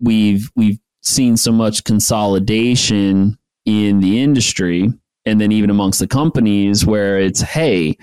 [0.00, 4.92] We've we've seen so much consolidation in the industry
[5.24, 7.96] and then even amongst the companies where it's hey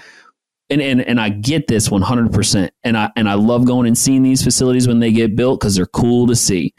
[0.69, 4.23] and, and and I get this 100% and I and I love going and seeing
[4.23, 6.73] these facilities when they get built cuz they're cool to see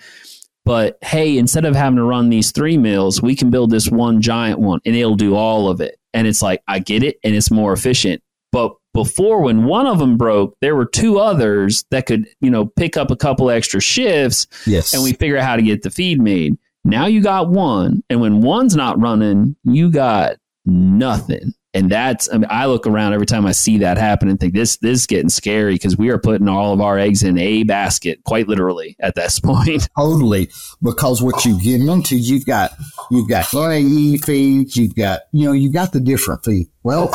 [0.70, 4.20] but hey instead of having to run these three mills we can build this one
[4.20, 7.34] giant one and it'll do all of it and it's like I get it and
[7.34, 12.06] it's more efficient but before when one of them broke there were two others that
[12.06, 15.56] could you know pick up a couple extra shifts yes, and we figure out how
[15.56, 16.56] to get the feed made.
[16.84, 21.52] Now you got one, and when one's not running, you got nothing.
[21.72, 24.54] And that's I mean, I look around every time I see that happen and think
[24.54, 27.62] this this is getting scary because we are putting all of our eggs in a
[27.62, 29.88] basket, quite literally at this point.
[29.96, 30.50] totally.
[30.82, 32.72] Because what you get into, you've got
[33.10, 36.66] you've got NAE feeds, you've got you know you've got the different feed.
[36.82, 37.12] Well,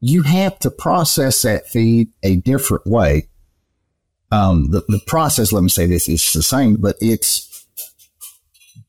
[0.00, 3.28] you have to process that feed a different way.
[4.32, 7.66] Um, the the process, let me say this, is the same, but it's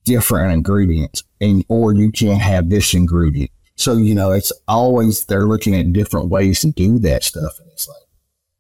[0.06, 3.52] different ingredients, and or you can't have this ingredient.
[3.82, 7.68] So you know, it's always they're looking at different ways to do that stuff, and
[7.72, 7.98] it's like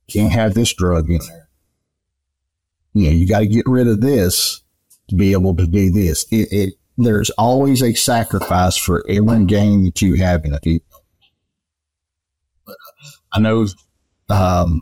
[0.08, 1.48] can't have this drug in there.
[2.94, 4.62] You know, you got to get rid of this
[5.10, 6.26] to be able to do this.
[6.32, 10.82] It, it there's always a sacrifice for every gain that you have in a field.
[12.68, 12.74] Uh,
[13.32, 13.68] I know
[14.30, 14.82] um,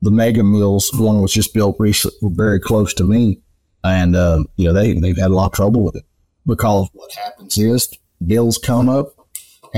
[0.00, 3.42] the mega mills one was just built recently, very close to me,
[3.84, 6.06] and um, you know they they've had a lot of trouble with it
[6.46, 7.90] because what happens is
[8.26, 9.17] bills come up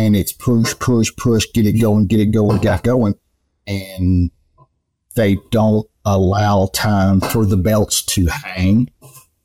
[0.00, 3.14] and it's push push push get it going get it going get going,
[3.66, 4.30] and
[5.14, 8.90] they don't allow time for the belts to hang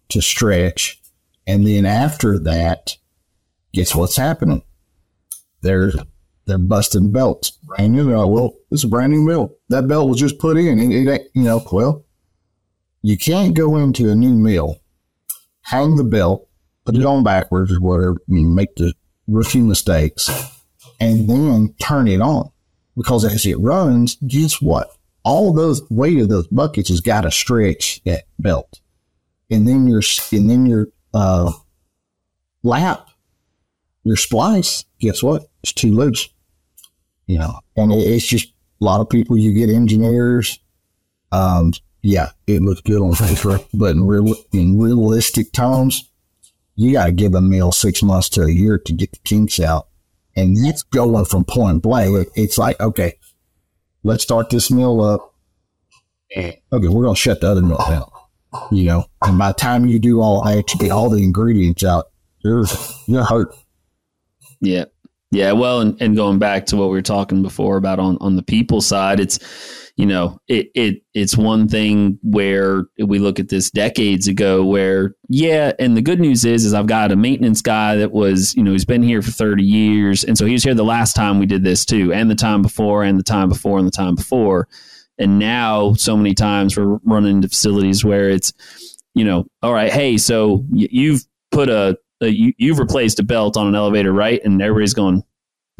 [0.09, 1.01] to stretch,
[1.45, 2.95] and then after that,
[3.73, 4.63] guess what's happening?
[5.61, 5.91] They're
[6.45, 8.05] they're busting belts, brand new.
[8.05, 9.57] They're like, well, this is a brand new belt.
[9.69, 10.79] That belt was just put in.
[10.79, 12.05] It, it you know, well,
[13.01, 14.79] you can't go into a new mill,
[15.63, 16.47] hang the belt,
[16.85, 18.93] put it on backwards or whatever, you make the
[19.27, 20.29] rookie mistakes,
[20.99, 22.51] and then turn it on.
[22.95, 24.89] Because as it runs, guess what?
[25.23, 28.79] All those weight of those buckets has got to stretch that belt,
[29.49, 31.51] and then your and then your uh,
[32.63, 33.09] lap,
[34.03, 34.85] your splice.
[34.99, 35.49] Guess what?
[35.63, 36.29] It's too loose.
[37.27, 39.37] You know, and it, it's just a lot of people.
[39.37, 40.59] You get engineers.
[41.31, 46.09] Um, yeah, it looks good on paper, but in real in realistic terms,
[46.75, 49.59] you got to give a mill six months to a year to get the kinks
[49.59, 49.87] out.
[50.35, 52.27] And that's going from point blank.
[52.35, 53.17] It's like, okay,
[54.03, 55.33] let's start this mill up.
[56.73, 58.09] okay, we're going to shut the other mill down.
[58.71, 62.05] You know, and by the time you do all actually all the ingredients out,
[62.39, 62.65] you're,
[63.05, 63.53] you're hurt.
[64.61, 64.85] Yeah.
[65.31, 65.51] Yeah.
[65.51, 68.43] Well, and, and going back to what we were talking before about on, on the
[68.43, 69.39] people side, it's,
[69.97, 75.15] you know, it, it it's one thing where we look at this decades ago where,
[75.29, 78.63] yeah, and the good news is is I've got a maintenance guy that was, you
[78.63, 80.25] know, he's been here for 30 years.
[80.25, 82.61] And so he was here the last time we did this too, and the time
[82.61, 84.67] before, and the time before, and the time before.
[85.17, 88.51] And now so many times we're running into facilities where it's,
[89.13, 93.55] you know, all right, hey, so you've put a, a you, you've replaced a belt
[93.55, 94.41] on an elevator, right?
[94.43, 95.23] And everybody's going,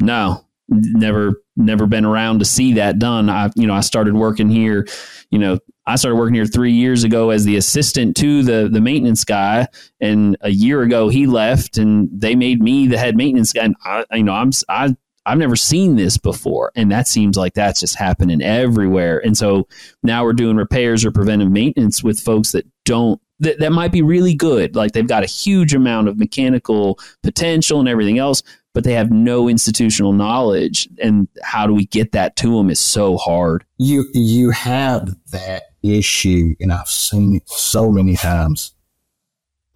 [0.00, 3.30] no, never never been around to see that done.
[3.30, 4.86] I you know I started working here,
[5.30, 8.80] you know I started working here three years ago as the assistant to the the
[8.80, 9.68] maintenance guy,
[10.00, 13.64] and a year ago he left, and they made me the head maintenance guy.
[13.64, 16.70] And I you know I'm I I've never seen this before.
[16.76, 19.18] And that seems like that's just happening everywhere.
[19.18, 19.66] And so
[20.02, 24.02] now we're doing repairs or preventive maintenance with folks that don't, that, that might be
[24.02, 24.76] really good.
[24.76, 28.42] Like they've got a huge amount of mechanical potential and everything else,
[28.76, 30.86] but they have no institutional knowledge.
[31.02, 33.64] And how do we get that to them is so hard.
[33.78, 38.74] You you have that issue, and I've seen it so many times.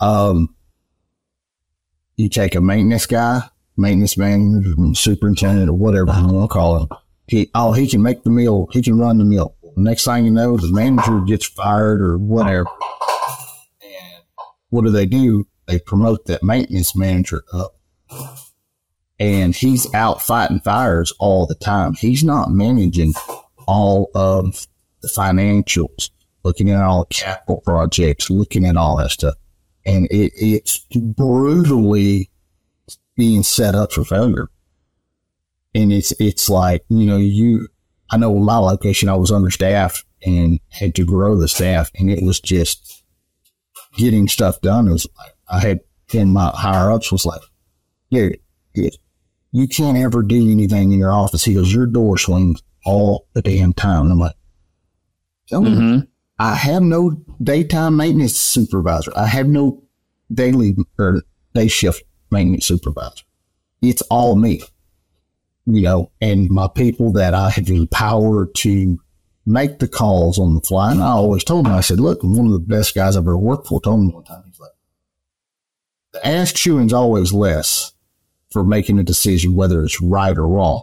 [0.01, 0.55] Um,
[2.17, 3.41] you take a maintenance guy,
[3.75, 6.89] maintenance manager, superintendent, or whatever you want to call him.
[7.27, 9.57] He oh he can make the meal, he can run the meal.
[9.79, 12.67] Next thing you know, the manager gets fired or whatever.
[13.81, 14.25] And
[14.69, 15.47] what do they do?
[15.67, 17.80] They promote that maintenance manager up
[19.21, 21.93] and he's out fighting fires all the time.
[21.93, 23.13] He's not managing
[23.69, 24.67] all of
[25.03, 26.11] the financials,
[26.43, 29.35] looking at all the capital projects, looking at all that stuff.
[29.85, 32.31] And it, it's brutally
[33.17, 34.49] being set up for failure.
[35.75, 37.69] And it's, it's like, you know, you,
[38.11, 42.25] I know my location, I was understaffed and had to grow the staff and it
[42.25, 43.05] was just
[43.97, 44.89] getting stuff done.
[44.89, 45.81] It was like, I had,
[46.15, 47.43] and my higher ups was like,
[48.09, 48.31] yeah,
[48.75, 48.91] yeah
[49.53, 51.45] you can't ever do anything in your office.
[51.45, 54.03] He goes, your door swings all the damn time.
[54.03, 54.37] And I'm like,
[55.51, 56.01] mm-hmm.
[56.39, 59.13] I have no daytime maintenance supervisor.
[59.17, 59.83] I have no
[60.33, 61.23] daily or
[61.55, 63.25] day shift maintenance supervisor.
[63.83, 64.63] It's all me,
[65.67, 68.99] you know, and my people that I have empowered to
[69.47, 70.93] make the calls on the fly.
[70.93, 73.37] And I always told him, I said, look, one of the best guys I've ever
[73.37, 74.71] worked for told me one time, he's like,
[76.13, 77.93] the ass chewing's always less
[78.51, 80.83] for making a decision whether it's right or wrong.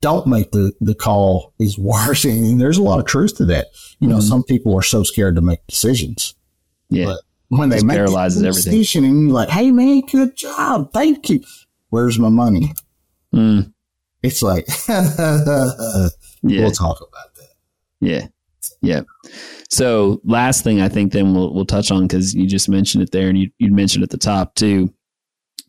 [0.00, 2.24] Don't make the, the call is worse.
[2.24, 3.68] And there's a lot of truth to that.
[4.00, 4.28] You know, mm-hmm.
[4.28, 6.34] some people are so scared to make decisions.
[6.90, 7.06] Yeah.
[7.06, 8.72] But when they make paralyzes the everything.
[8.72, 10.92] decision and you're like, hey man, good job.
[10.92, 11.42] Thank you.
[11.90, 12.74] Where's my money?
[13.34, 13.72] Mm.
[14.22, 16.08] It's like, yeah.
[16.42, 17.54] we'll talk about that.
[18.00, 18.26] Yeah.
[18.80, 19.02] Yeah.
[19.68, 23.10] So last thing I think then we'll, we'll touch on because you just mentioned it
[23.10, 24.92] there and you, you mentioned at the top too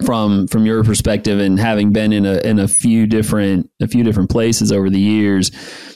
[0.06, 4.04] from from your perspective and having been in a in a few different a few
[4.04, 5.52] different places over the years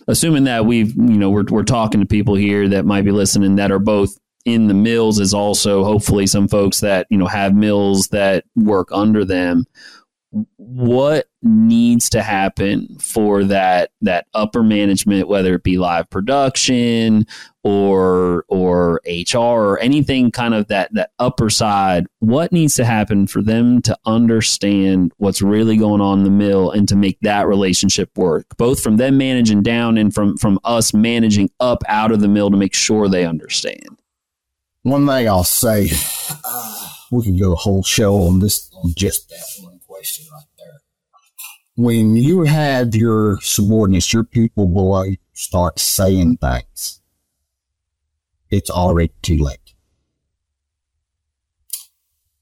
[0.08, 3.58] assuming that we've you know we're we're talking to people here that might be listening
[3.58, 7.54] that are both in the mills is also hopefully some folks that you know have
[7.54, 9.65] mills that work under them
[10.58, 17.26] what needs to happen for that that upper management whether it be live production
[17.64, 23.26] or or HR or anything kind of that that upper side what needs to happen
[23.26, 27.47] for them to understand what's really going on in the mill and to make that
[27.47, 32.20] relationship work both from them managing down and from from us managing up out of
[32.20, 33.99] the mill to make sure they understand?
[34.84, 35.89] One thing I'll say
[36.45, 40.43] uh, we can go a whole show on this on just that one question right
[40.58, 40.82] there.
[41.76, 47.02] When you have your subordinates, your people below you start saying things,
[48.50, 49.74] it's already too late.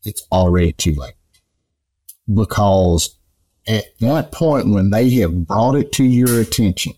[0.03, 1.16] It's already too late.
[2.32, 3.18] Because
[3.68, 6.93] at that point when they have brought it to your attention,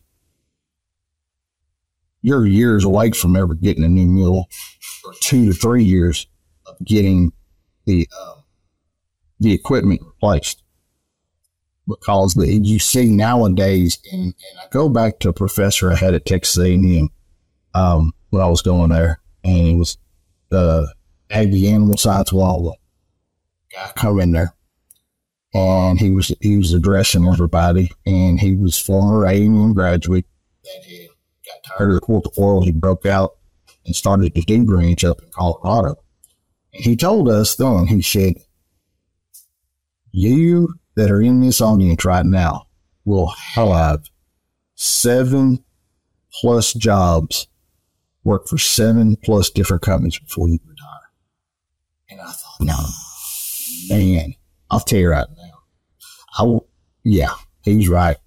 [2.22, 4.49] you're years away from ever getting a new mill,
[5.05, 6.28] or two to three years
[6.66, 7.32] of getting
[7.86, 8.38] the uh,
[9.39, 10.63] the equipment replaced.
[11.87, 16.13] Because the, you see nowadays, and, and, I go back to a professor I had
[16.13, 17.09] at Texas A&M
[17.73, 19.97] um, when I was going there, and it was
[20.49, 20.93] the
[21.31, 22.75] Aggie Animal Science Wall
[23.73, 24.55] guy come in there
[25.53, 30.25] and he was he was addressing everybody, and he was former A&M graduate
[30.63, 31.09] that he
[31.45, 32.65] got tired of the corporate world.
[32.65, 33.37] He broke out
[33.85, 35.95] and started the dew ranch up in Colorado.
[36.73, 38.35] And he told us then, he said,
[40.12, 42.68] "You that are in this audience right now
[43.05, 44.10] will have
[44.76, 45.64] seven
[46.41, 47.47] plus jobs,
[48.24, 50.99] work for seven plus different companies before you retire."
[52.10, 54.34] And I thought, no, man,
[54.72, 55.60] I'll tell you right now,
[56.38, 56.68] I, will,
[57.03, 58.18] yeah, he's right.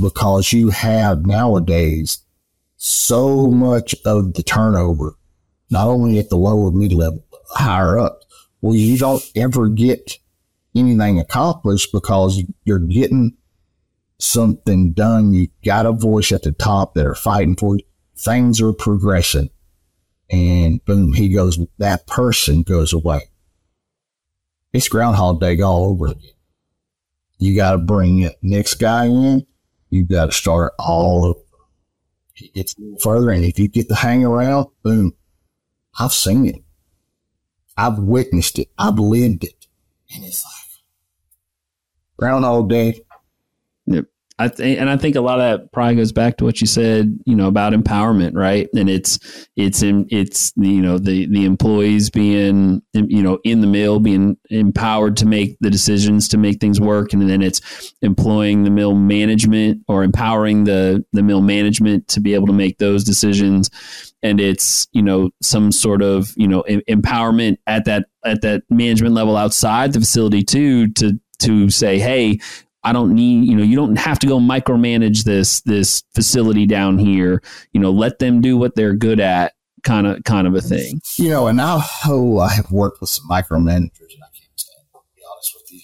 [0.00, 2.20] Because you have nowadays
[2.76, 5.16] so much of the turnover,
[5.70, 8.20] not only at the lower mid level, higher up.
[8.60, 10.18] Well, you don't ever get
[10.74, 13.36] anything accomplished because you're getting
[14.18, 15.32] something done.
[15.32, 17.84] You got a voice at the top that are fighting for you.
[18.16, 19.50] Things are progressing.
[20.30, 23.22] And boom, he goes, that person goes away.
[24.72, 26.30] It's Groundhog Day all over again.
[27.38, 29.46] You got to bring the next guy in.
[29.90, 31.40] You got to start all over.
[32.54, 35.14] It's a little further, and if you get to hang around, boom.
[35.98, 36.62] I've seen it.
[37.76, 38.68] I've witnessed it.
[38.78, 39.66] I've lived it,
[40.14, 40.61] and it's like
[42.22, 43.00] Groundhog Day.
[43.86, 44.04] Yep.
[44.38, 46.68] I think, and I think a lot of that probably goes back to what you
[46.68, 48.68] said, you know, about empowerment, right?
[48.76, 53.66] And it's, it's in, it's, you know, the, the employees being, you know, in the
[53.66, 57.12] mill, being empowered to make the decisions to make things work.
[57.12, 62.34] And then it's employing the mill management or empowering the, the mill management to be
[62.34, 63.68] able to make those decisions.
[64.22, 69.14] And it's, you know, some sort of, you know, empowerment at that, at that management
[69.14, 72.38] level outside the facility too, to, to say, hey,
[72.84, 76.98] I don't need, you know, you don't have to go micromanage this this facility down
[76.98, 77.40] here.
[77.72, 79.52] You know, let them do what they're good at,
[79.84, 81.00] kind of kind of a thing.
[81.16, 84.86] You know, and now oh, I have worked with some micromanagers, and I can't stand
[84.92, 85.82] to be honest with you,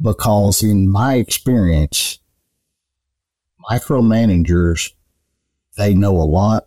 [0.00, 2.18] because in my experience,
[3.70, 4.90] micromanagers
[5.76, 6.66] they know a lot,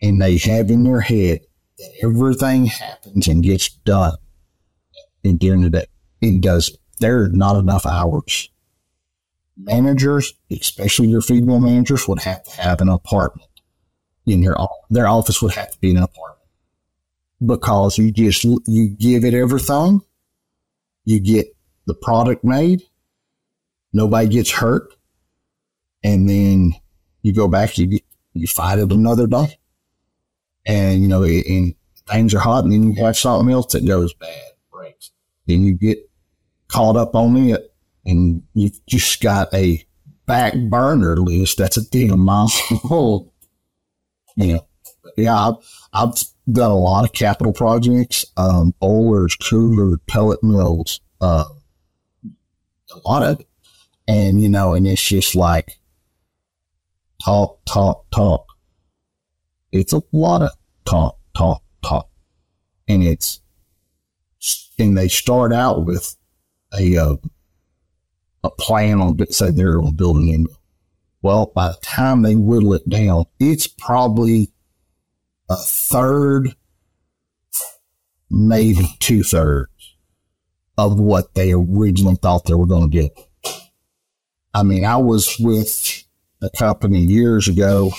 [0.00, 1.40] and they have in their head
[1.76, 4.16] that everything happens and gets done.
[5.22, 5.86] And during the day,
[6.22, 6.76] it does.
[6.98, 8.50] There are not enough hours.
[9.56, 13.48] Managers, especially your feed mill managers, would have to have an apartment
[14.26, 14.56] in their
[14.90, 16.48] their office would have to be an apartment.
[17.44, 20.02] Because you just you give it everything,
[21.04, 22.82] you get the product made,
[23.92, 24.94] nobody gets hurt,
[26.02, 26.74] and then
[27.22, 29.58] you go back you get, you fight it another day,
[30.66, 31.74] and you know and
[32.08, 35.12] things are hot, and then you have something else that goes bad breaks,
[35.46, 36.07] then you get
[36.68, 37.72] caught up on it
[38.04, 39.84] and you've just got a
[40.26, 42.50] back burner list that's a damn mile
[42.84, 43.30] long.
[44.36, 44.68] You know,
[45.16, 45.54] yeah, I've,
[45.92, 46.14] I've
[46.52, 51.44] done a lot of capital projects, um, boilers, coolers, pellet mills, uh,
[52.24, 53.48] a lot of it.
[54.06, 55.80] And, you know, and it's just like
[57.24, 58.46] talk, talk, talk.
[59.72, 60.50] It's a lot of
[60.84, 62.08] talk, talk, talk.
[62.86, 63.40] And it's,
[64.78, 66.16] and they start out with
[66.72, 67.16] a, uh,
[68.44, 70.46] a plan on say they're on building in.
[71.22, 74.52] Well, by the time they whittle it down, it's probably
[75.50, 76.54] a third,
[78.30, 79.96] maybe two thirds
[80.76, 83.18] of what they originally thought they were going to get.
[84.54, 86.04] I mean, I was with
[86.40, 87.90] a company years ago.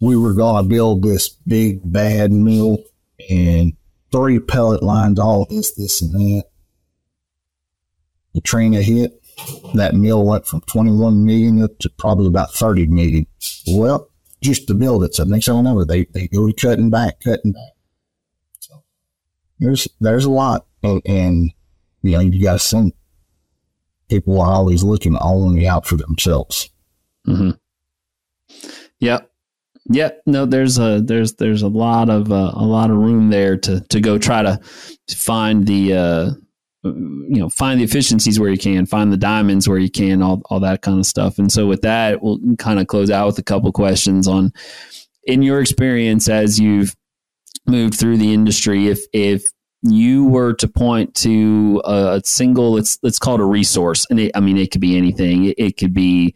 [0.00, 2.78] We were going to build this big bad mill
[3.30, 3.72] and
[4.12, 6.44] three pellet lines, all this, this, and that.
[8.36, 9.18] Katrina hit
[9.74, 13.26] that mill went from 21 million up to probably about 30 million.
[13.66, 14.10] Well,
[14.42, 15.14] just the build it.
[15.14, 17.72] So next I know, they, they go cutting back, cutting back.
[18.60, 18.84] So
[19.58, 20.66] there's, there's a lot.
[20.82, 21.50] And, and
[22.02, 22.94] you know, you got to think
[24.08, 26.68] people are always looking only out for themselves.
[27.26, 27.50] Mm-hmm.
[29.00, 29.20] Yeah.
[29.88, 33.56] Yeah, no, there's a there's there's a lot of uh, a lot of room there
[33.56, 34.60] to to go try to
[35.08, 36.30] find the uh,
[36.94, 40.42] you know find the efficiencies where you can find the diamonds where you can all,
[40.46, 43.38] all that kind of stuff and so with that we'll kind of close out with
[43.38, 44.52] a couple questions on
[45.24, 46.94] in your experience as you've
[47.66, 49.42] moved through the industry if if
[49.82, 54.32] you were to point to a single, let's let's call it a resource, and it,
[54.34, 55.46] I mean it could be anything.
[55.46, 56.34] It, it could be,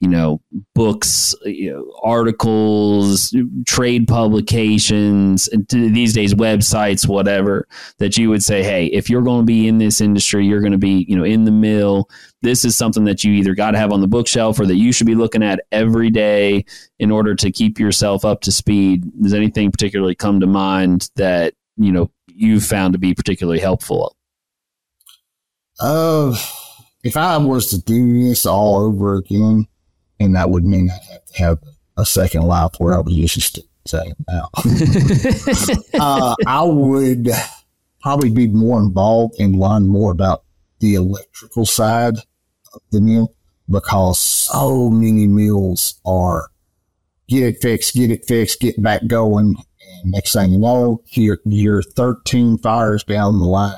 [0.00, 0.40] you know,
[0.74, 3.36] books, you know, articles,
[3.66, 7.68] trade publications, these days websites, whatever.
[7.98, 10.72] That you would say, hey, if you're going to be in this industry, you're going
[10.72, 12.08] to be, you know, in the mill.
[12.40, 14.90] This is something that you either got to have on the bookshelf or that you
[14.90, 16.64] should be looking at every day
[16.98, 19.04] in order to keep yourself up to speed.
[19.20, 24.16] Does anything particularly come to mind that you know you've found to be particularly helpful?
[25.78, 26.34] Uh,
[27.02, 29.66] if I was to do this all over again,
[30.20, 31.58] and that would mean I'd have to have
[31.96, 34.48] a second life where I was just saying now,
[36.00, 37.30] uh, I would
[38.00, 40.44] probably be more involved and learn more about
[40.78, 42.18] the electrical side
[42.72, 43.34] of the mill
[43.68, 46.50] because so many mills are
[47.28, 49.56] get it fixed, get it fixed, get back going,
[50.02, 53.74] And next thing you know, you're, you're 13 fires down the line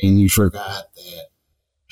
[0.00, 1.26] and you forgot that,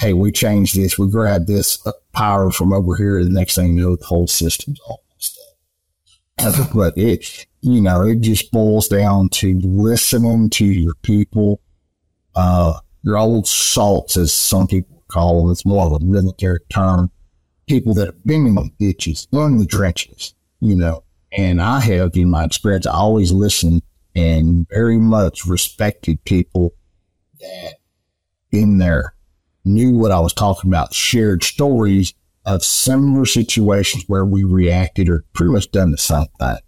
[0.03, 0.99] hey, we changed this.
[0.99, 1.79] We grabbed this
[2.13, 3.23] power from over here.
[3.23, 5.39] The next thing you know, the whole system's all messed
[6.41, 6.71] up.
[6.75, 11.61] but it, you know, it just boils down to listening to your people,
[12.35, 15.53] uh, your old salts, as some people call them.
[15.53, 17.13] It's more of a military term.
[17.69, 22.17] People that have been in the ditches, in the trenches, you know, and I have,
[22.17, 23.83] in my experience, I always listened
[24.17, 26.75] and very much respected people
[27.39, 27.75] that
[28.51, 29.15] in there
[29.65, 35.25] knew what I was talking about, shared stories of similar situations where we reacted or
[35.33, 36.59] pretty much done the same thing.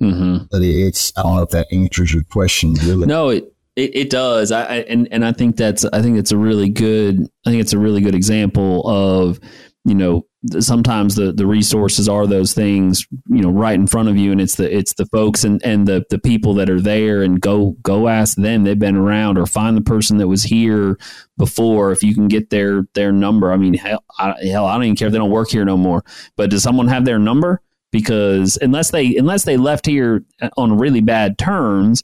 [0.00, 0.44] Mm-hmm.
[0.50, 3.06] But it's, I don't know if that answers your question really.
[3.06, 4.52] No, it, it, it does.
[4.52, 7.62] I, I, and, and I think that's, I think it's a really good, I think
[7.62, 9.40] it's a really good example of,
[9.84, 10.26] you know,
[10.60, 14.40] sometimes the the resources are those things you know right in front of you and
[14.40, 17.76] it's the it's the folks and and the the people that are there and go
[17.82, 18.64] go ask them.
[18.64, 20.98] They've been around or find the person that was here
[21.36, 23.52] before if you can get their their number.
[23.52, 25.76] I mean hell I, hell I don't even care if they don't work here no
[25.76, 26.04] more.
[26.36, 27.60] But does someone have their number?
[27.92, 32.02] Because unless they unless they left here uh, on really bad terms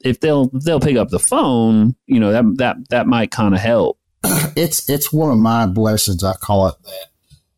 [0.00, 3.60] if they'll they'll pick up the phone you know that that that might kind of
[3.60, 3.98] help.
[4.56, 7.06] It's it's one of my blessings i call it that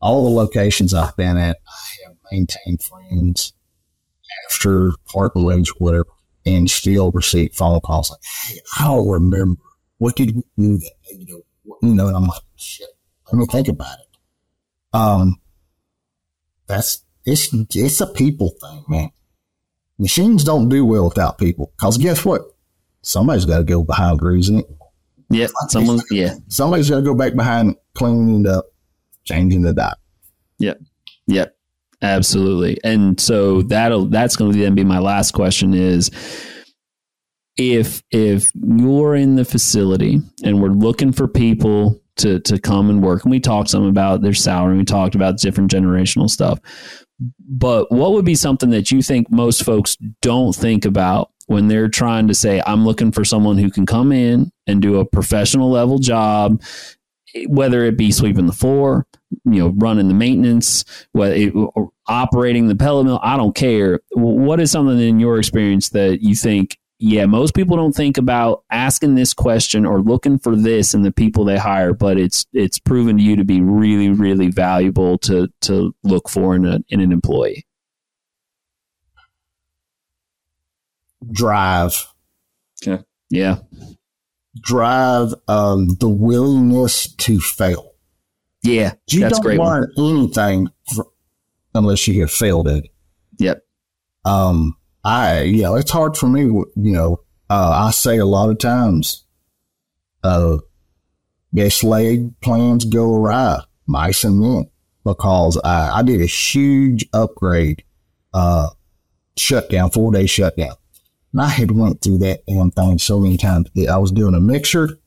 [0.01, 3.53] all the locations I've been at, I have maintained friends
[4.49, 6.07] after parking ways whatever,
[6.47, 9.61] and still receive phone calls like, "Hey, I don't remember
[9.99, 12.89] what did we do that you know, you know." And I'm like, "Shit,
[13.31, 14.19] let me think about it."
[14.93, 15.41] Um,
[16.67, 19.11] that's it's it's a people thing, man.
[19.99, 21.73] Machines don't do well without people.
[21.77, 22.43] Cause guess what?
[23.03, 24.67] Somebody's got to go behind greasing it.
[25.29, 26.01] Yeah, someone.
[26.11, 28.70] Yeah, somebody's got to go back behind cleaning it up
[29.31, 29.99] changing the dot.
[30.59, 30.81] Yep.
[31.29, 31.57] Yep.
[32.03, 32.79] Absolutely.
[32.83, 36.11] And so that'll that's going to then be my last question is
[37.57, 43.03] if if you're in the facility and we're looking for people to to come and
[43.03, 46.59] work and we talked some about their salary we talked about different generational stuff
[47.49, 51.89] but what would be something that you think most folks don't think about when they're
[51.89, 55.71] trying to say i'm looking for someone who can come in and do a professional
[55.71, 56.61] level job
[57.47, 59.07] whether it be sweeping the floor,
[59.45, 61.53] you know, running the maintenance, whether it,
[62.07, 64.01] operating the pellet mill, I don't care.
[64.13, 68.65] What is something in your experience that you think, yeah, most people don't think about
[68.71, 72.79] asking this question or looking for this in the people they hire, but it's it's
[72.79, 77.01] proven to you to be really, really valuable to to look for in a in
[77.01, 77.65] an employee.
[81.33, 82.07] Drive.
[82.83, 83.03] Okay.
[83.31, 83.61] Yeah
[84.59, 87.90] drive um, the willingness to fail.
[88.63, 90.17] Yeah, you that's don't great learn one.
[90.17, 90.69] anything
[91.75, 92.85] unless you have failed it.
[93.39, 93.63] Yep.
[94.25, 96.43] Um, I yeah, it's hard for me.
[96.43, 99.25] You know, uh, I say a lot of times,
[100.23, 100.59] uh,
[101.53, 104.71] yes, laid plans go awry, mice and men,
[105.05, 107.83] because I, I did a huge upgrade,
[108.35, 108.69] uh,
[109.39, 110.75] shutdown, four day shutdown.
[111.33, 113.71] And I had went through that damn thing so many times.
[113.89, 114.99] I was doing a mixer,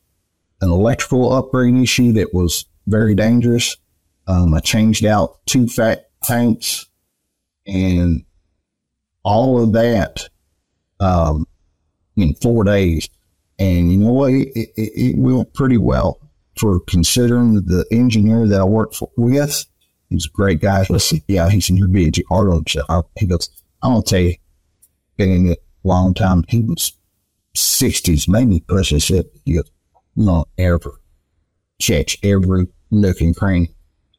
[0.62, 3.78] an electrical upgrade issue that was very dangerous.
[4.28, 6.86] Um, I changed out two fat tanks
[7.66, 8.24] and
[9.24, 10.30] all of that
[11.00, 11.46] um,
[12.16, 13.10] in four days.
[13.60, 14.32] And you know what?
[14.32, 16.20] It, it, it, went pretty well
[16.58, 19.66] for considering the engineer that I worked for, with.
[20.10, 20.86] He's a great guy.
[20.90, 22.68] Listen, yeah, he's in your BG Arnold.
[23.18, 23.50] He goes,
[23.82, 24.36] I'm going to tell you,
[25.18, 26.44] getting it a long time.
[26.48, 26.94] He was
[27.56, 29.32] 60s, maybe pushing shit.
[29.46, 29.64] You
[30.16, 31.00] know, ever
[31.80, 33.74] check every nook and cranny.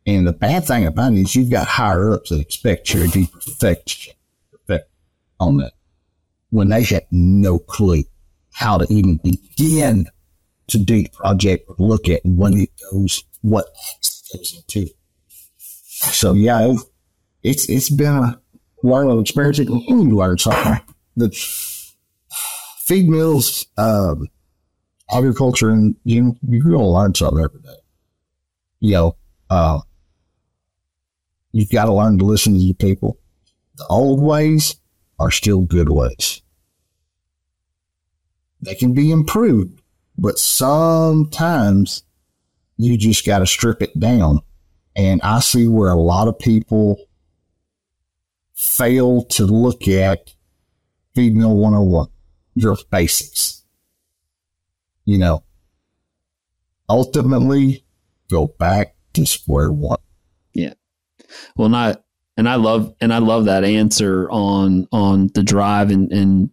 [0.06, 3.12] And the bad thing about it is you've got higher ups that expect you to
[3.12, 4.14] be perfect,
[5.40, 5.72] on that
[6.50, 8.04] when they had no clue
[8.52, 10.06] how to even begin
[10.68, 13.66] to do the project or look at what it goes, what
[14.00, 14.88] it goes into.
[15.58, 16.80] So yeah, it,
[17.42, 18.40] it's it's been a
[18.82, 19.58] learning experience.
[19.58, 20.80] You learn something.
[21.16, 21.30] The
[22.78, 24.28] feed mills, um,
[25.10, 27.76] agriculture, and you you're gonna learn something every day.
[28.84, 29.16] You know,
[29.48, 29.80] uh,
[31.52, 33.18] you've got to learn to listen to your people.
[33.76, 34.76] The old ways
[35.18, 36.42] are still good ways.
[38.60, 39.80] They can be improved,
[40.18, 42.02] but sometimes
[42.76, 44.40] you just got to strip it down.
[44.94, 46.98] And I see where a lot of people
[48.52, 50.34] fail to look at
[51.14, 52.08] feed mill 101,
[52.58, 53.64] just basics.
[55.06, 55.42] You know,
[56.86, 57.83] ultimately
[58.30, 59.98] go back to square one.
[60.52, 60.74] Yeah.
[61.56, 62.04] Well, not,
[62.36, 66.50] and I love, and I love that answer on, on the drive and, and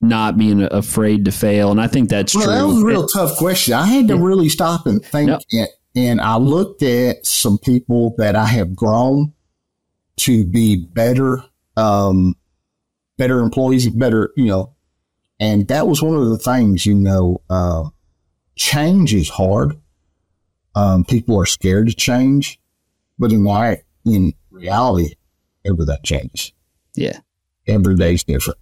[0.00, 1.70] not being afraid to fail.
[1.70, 2.52] And I think that's well, true.
[2.54, 3.74] That was a real it, tough question.
[3.74, 4.22] I had to yeah.
[4.22, 5.28] really stop and think.
[5.28, 5.42] Nope.
[5.52, 9.34] And, and I looked at some people that I have grown
[10.18, 11.44] to be better,
[11.76, 12.34] um,
[13.18, 14.74] better employees, better, you know,
[15.38, 17.84] and that was one of the things, you know, uh,
[18.56, 19.80] change is hard.
[20.74, 22.58] Um, people are scared to change,
[23.18, 25.14] but in my, in reality,
[25.64, 26.52] every that changes.
[26.94, 27.18] Yeah.
[27.66, 28.58] Every day's different.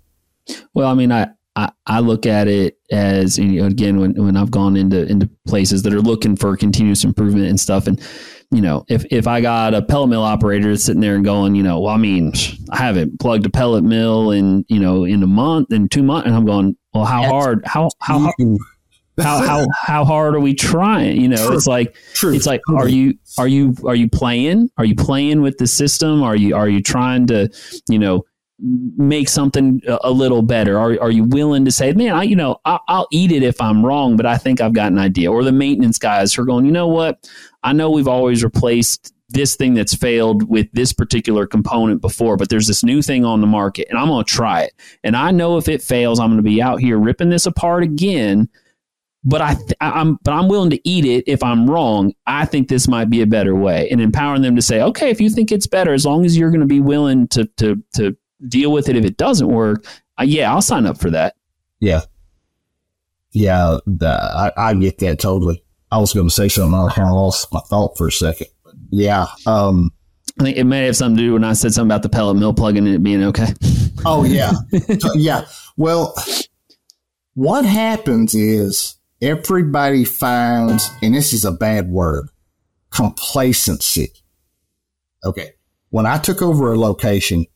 [0.74, 4.36] Well, I mean, I, I, I look at it as you know, again when, when
[4.36, 8.00] I've gone into into places that are looking for continuous improvement and stuff, and
[8.52, 11.62] you know if if I got a pellet mill operator sitting there and going, you
[11.62, 12.32] know, well, I mean,
[12.70, 16.26] I haven't plugged a pellet mill in you know in a month in two months,
[16.28, 18.34] and I'm going, well, how That's hard how how hard,
[19.22, 21.20] how how how hard are we trying?
[21.20, 21.56] You know, True.
[21.56, 22.34] it's like True.
[22.34, 24.70] it's like are you are you are you playing?
[24.78, 26.22] Are you playing with the system?
[26.22, 27.48] Are you are you trying to
[27.88, 28.24] you know
[28.62, 30.78] make something a little better?
[30.78, 33.58] Are, are you willing to say, man, I, you know, I'll, I'll, eat it if
[33.58, 35.32] I'm wrong, but I think I've got an idea?
[35.32, 37.26] Or the maintenance guys who are going, you know what?
[37.62, 42.48] I know we've always replaced this thing that's failed with this particular component before, but
[42.48, 44.74] there's this new thing on the market and I'm going to try it.
[45.04, 47.82] And I know if it fails, I'm going to be out here ripping this apart
[47.82, 48.48] again.
[49.22, 52.14] But I, I'm, but I'm willing to eat it if I'm wrong.
[52.26, 55.20] I think this might be a better way, and empowering them to say, okay, if
[55.20, 58.16] you think it's better, as long as you're going to be willing to, to, to
[58.48, 59.84] deal with it if it doesn't work.
[60.18, 61.34] Uh, yeah, I'll sign up for that.
[61.80, 62.02] Yeah.
[63.32, 65.62] Yeah, the, I, I get that totally.
[65.92, 66.74] I was going to say something.
[66.74, 68.48] I kind of lost my thought for a second.
[68.90, 69.26] Yeah.
[69.46, 69.92] Um,
[70.38, 72.36] I think it may have something to do when I said something about the pellet
[72.36, 73.52] mill plugging and it being okay.
[74.04, 74.52] oh, yeah.
[75.14, 75.44] yeah.
[75.76, 76.14] Well,
[77.34, 82.28] what happens is everybody finds, and this is a bad word,
[82.90, 84.12] complacency.
[85.24, 85.52] Okay.
[85.90, 87.46] When I took over a location,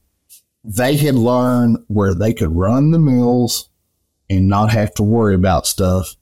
[0.65, 3.69] they had learned where they could run the mills
[4.29, 6.17] and not have to worry about stuff.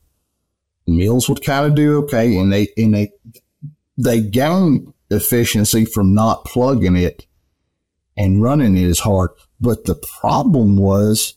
[0.87, 3.13] Mills would kind of do okay, and they and they
[3.97, 7.27] they gained efficiency from not plugging it
[8.17, 9.31] and running it as hard.
[9.61, 11.35] But the problem was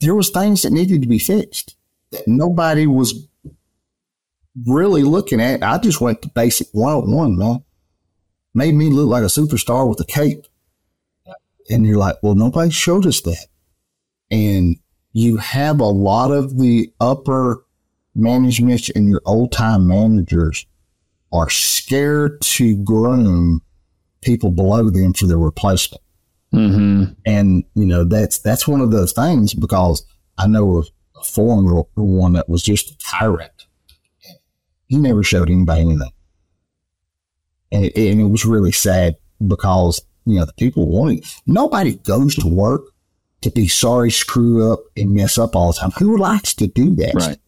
[0.00, 1.76] there was things that needed to be fixed
[2.10, 3.28] that nobody was
[4.66, 5.62] really looking at.
[5.62, 7.64] I just went to basic 101, man.
[8.54, 10.46] Made me look like a superstar with a cape.
[11.70, 13.46] And you're like, well, nobody showed us that.
[14.30, 14.76] And
[15.12, 17.64] you have a lot of the upper
[18.14, 20.66] management and your old time managers
[21.32, 23.62] are scared to groom
[24.20, 26.02] people below them for their replacement.
[26.54, 27.12] Mm-hmm.
[27.24, 30.04] And, you know, that's, that's one of those things because
[30.36, 30.88] I know of
[31.18, 33.61] a former one that was just a tyrant.
[34.92, 36.12] He never showed anybody anything.
[37.72, 41.22] And it, and it was really sad because you know, the people wanting.
[41.46, 42.82] Nobody goes to work
[43.40, 45.92] to be sorry, screw up, and mess up all the time.
[45.92, 47.14] Who likes to do that?
[47.14, 47.38] Right.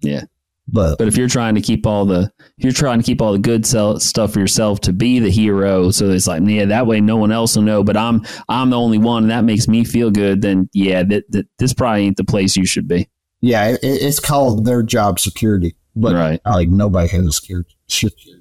[0.00, 0.22] Yeah.
[0.66, 3.38] But but if you're trying to keep all the you're trying to keep all the
[3.38, 7.18] good stuff for yourself to be the hero, so it's like yeah, that way no
[7.18, 7.84] one else will know.
[7.84, 10.40] But I'm I'm the only one, and that makes me feel good.
[10.40, 13.10] Then yeah, that, that this probably ain't the place you should be.
[13.42, 16.40] Yeah, it, it's called their job security, but right.
[16.44, 18.34] like nobody has a scared shit job.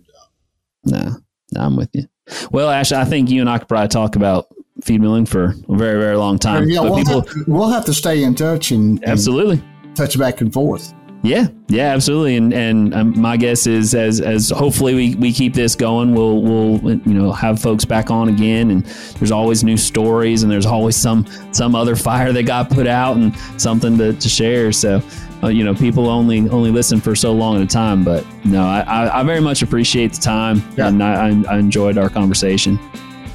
[0.83, 1.15] No,
[1.53, 2.07] no, I'm with you.
[2.51, 4.47] Well, Ash, I think you and I could probably talk about
[4.83, 6.67] feed milling for a very, very long time.
[6.67, 9.63] Yeah, we'll, people, have to, we'll have to stay in touch and, and absolutely
[9.95, 10.93] touch back and forth.
[11.23, 12.35] Yeah, yeah, absolutely.
[12.35, 16.39] And and um, my guess is as as hopefully we, we keep this going, we'll
[16.39, 18.69] we'll you know have folks back on again.
[18.69, 18.85] And
[19.17, 23.17] there's always new stories, and there's always some some other fire that got put out,
[23.17, 24.71] and something to, to share.
[24.71, 25.01] So
[25.45, 28.03] uh, you know, people only only listen for so long at a time.
[28.03, 30.87] But no, I, I very much appreciate the time, yeah.
[30.87, 32.79] and I, I enjoyed our conversation.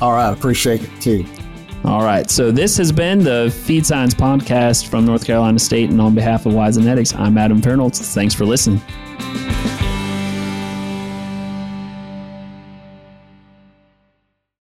[0.00, 1.24] All right, appreciate it too.
[1.84, 2.28] All right.
[2.28, 5.88] So this has been the Feed Science Podcast from North Carolina State.
[5.88, 8.12] And on behalf of Wyzenetics, I'm Adam Fahrenholz.
[8.12, 8.82] Thanks for listening.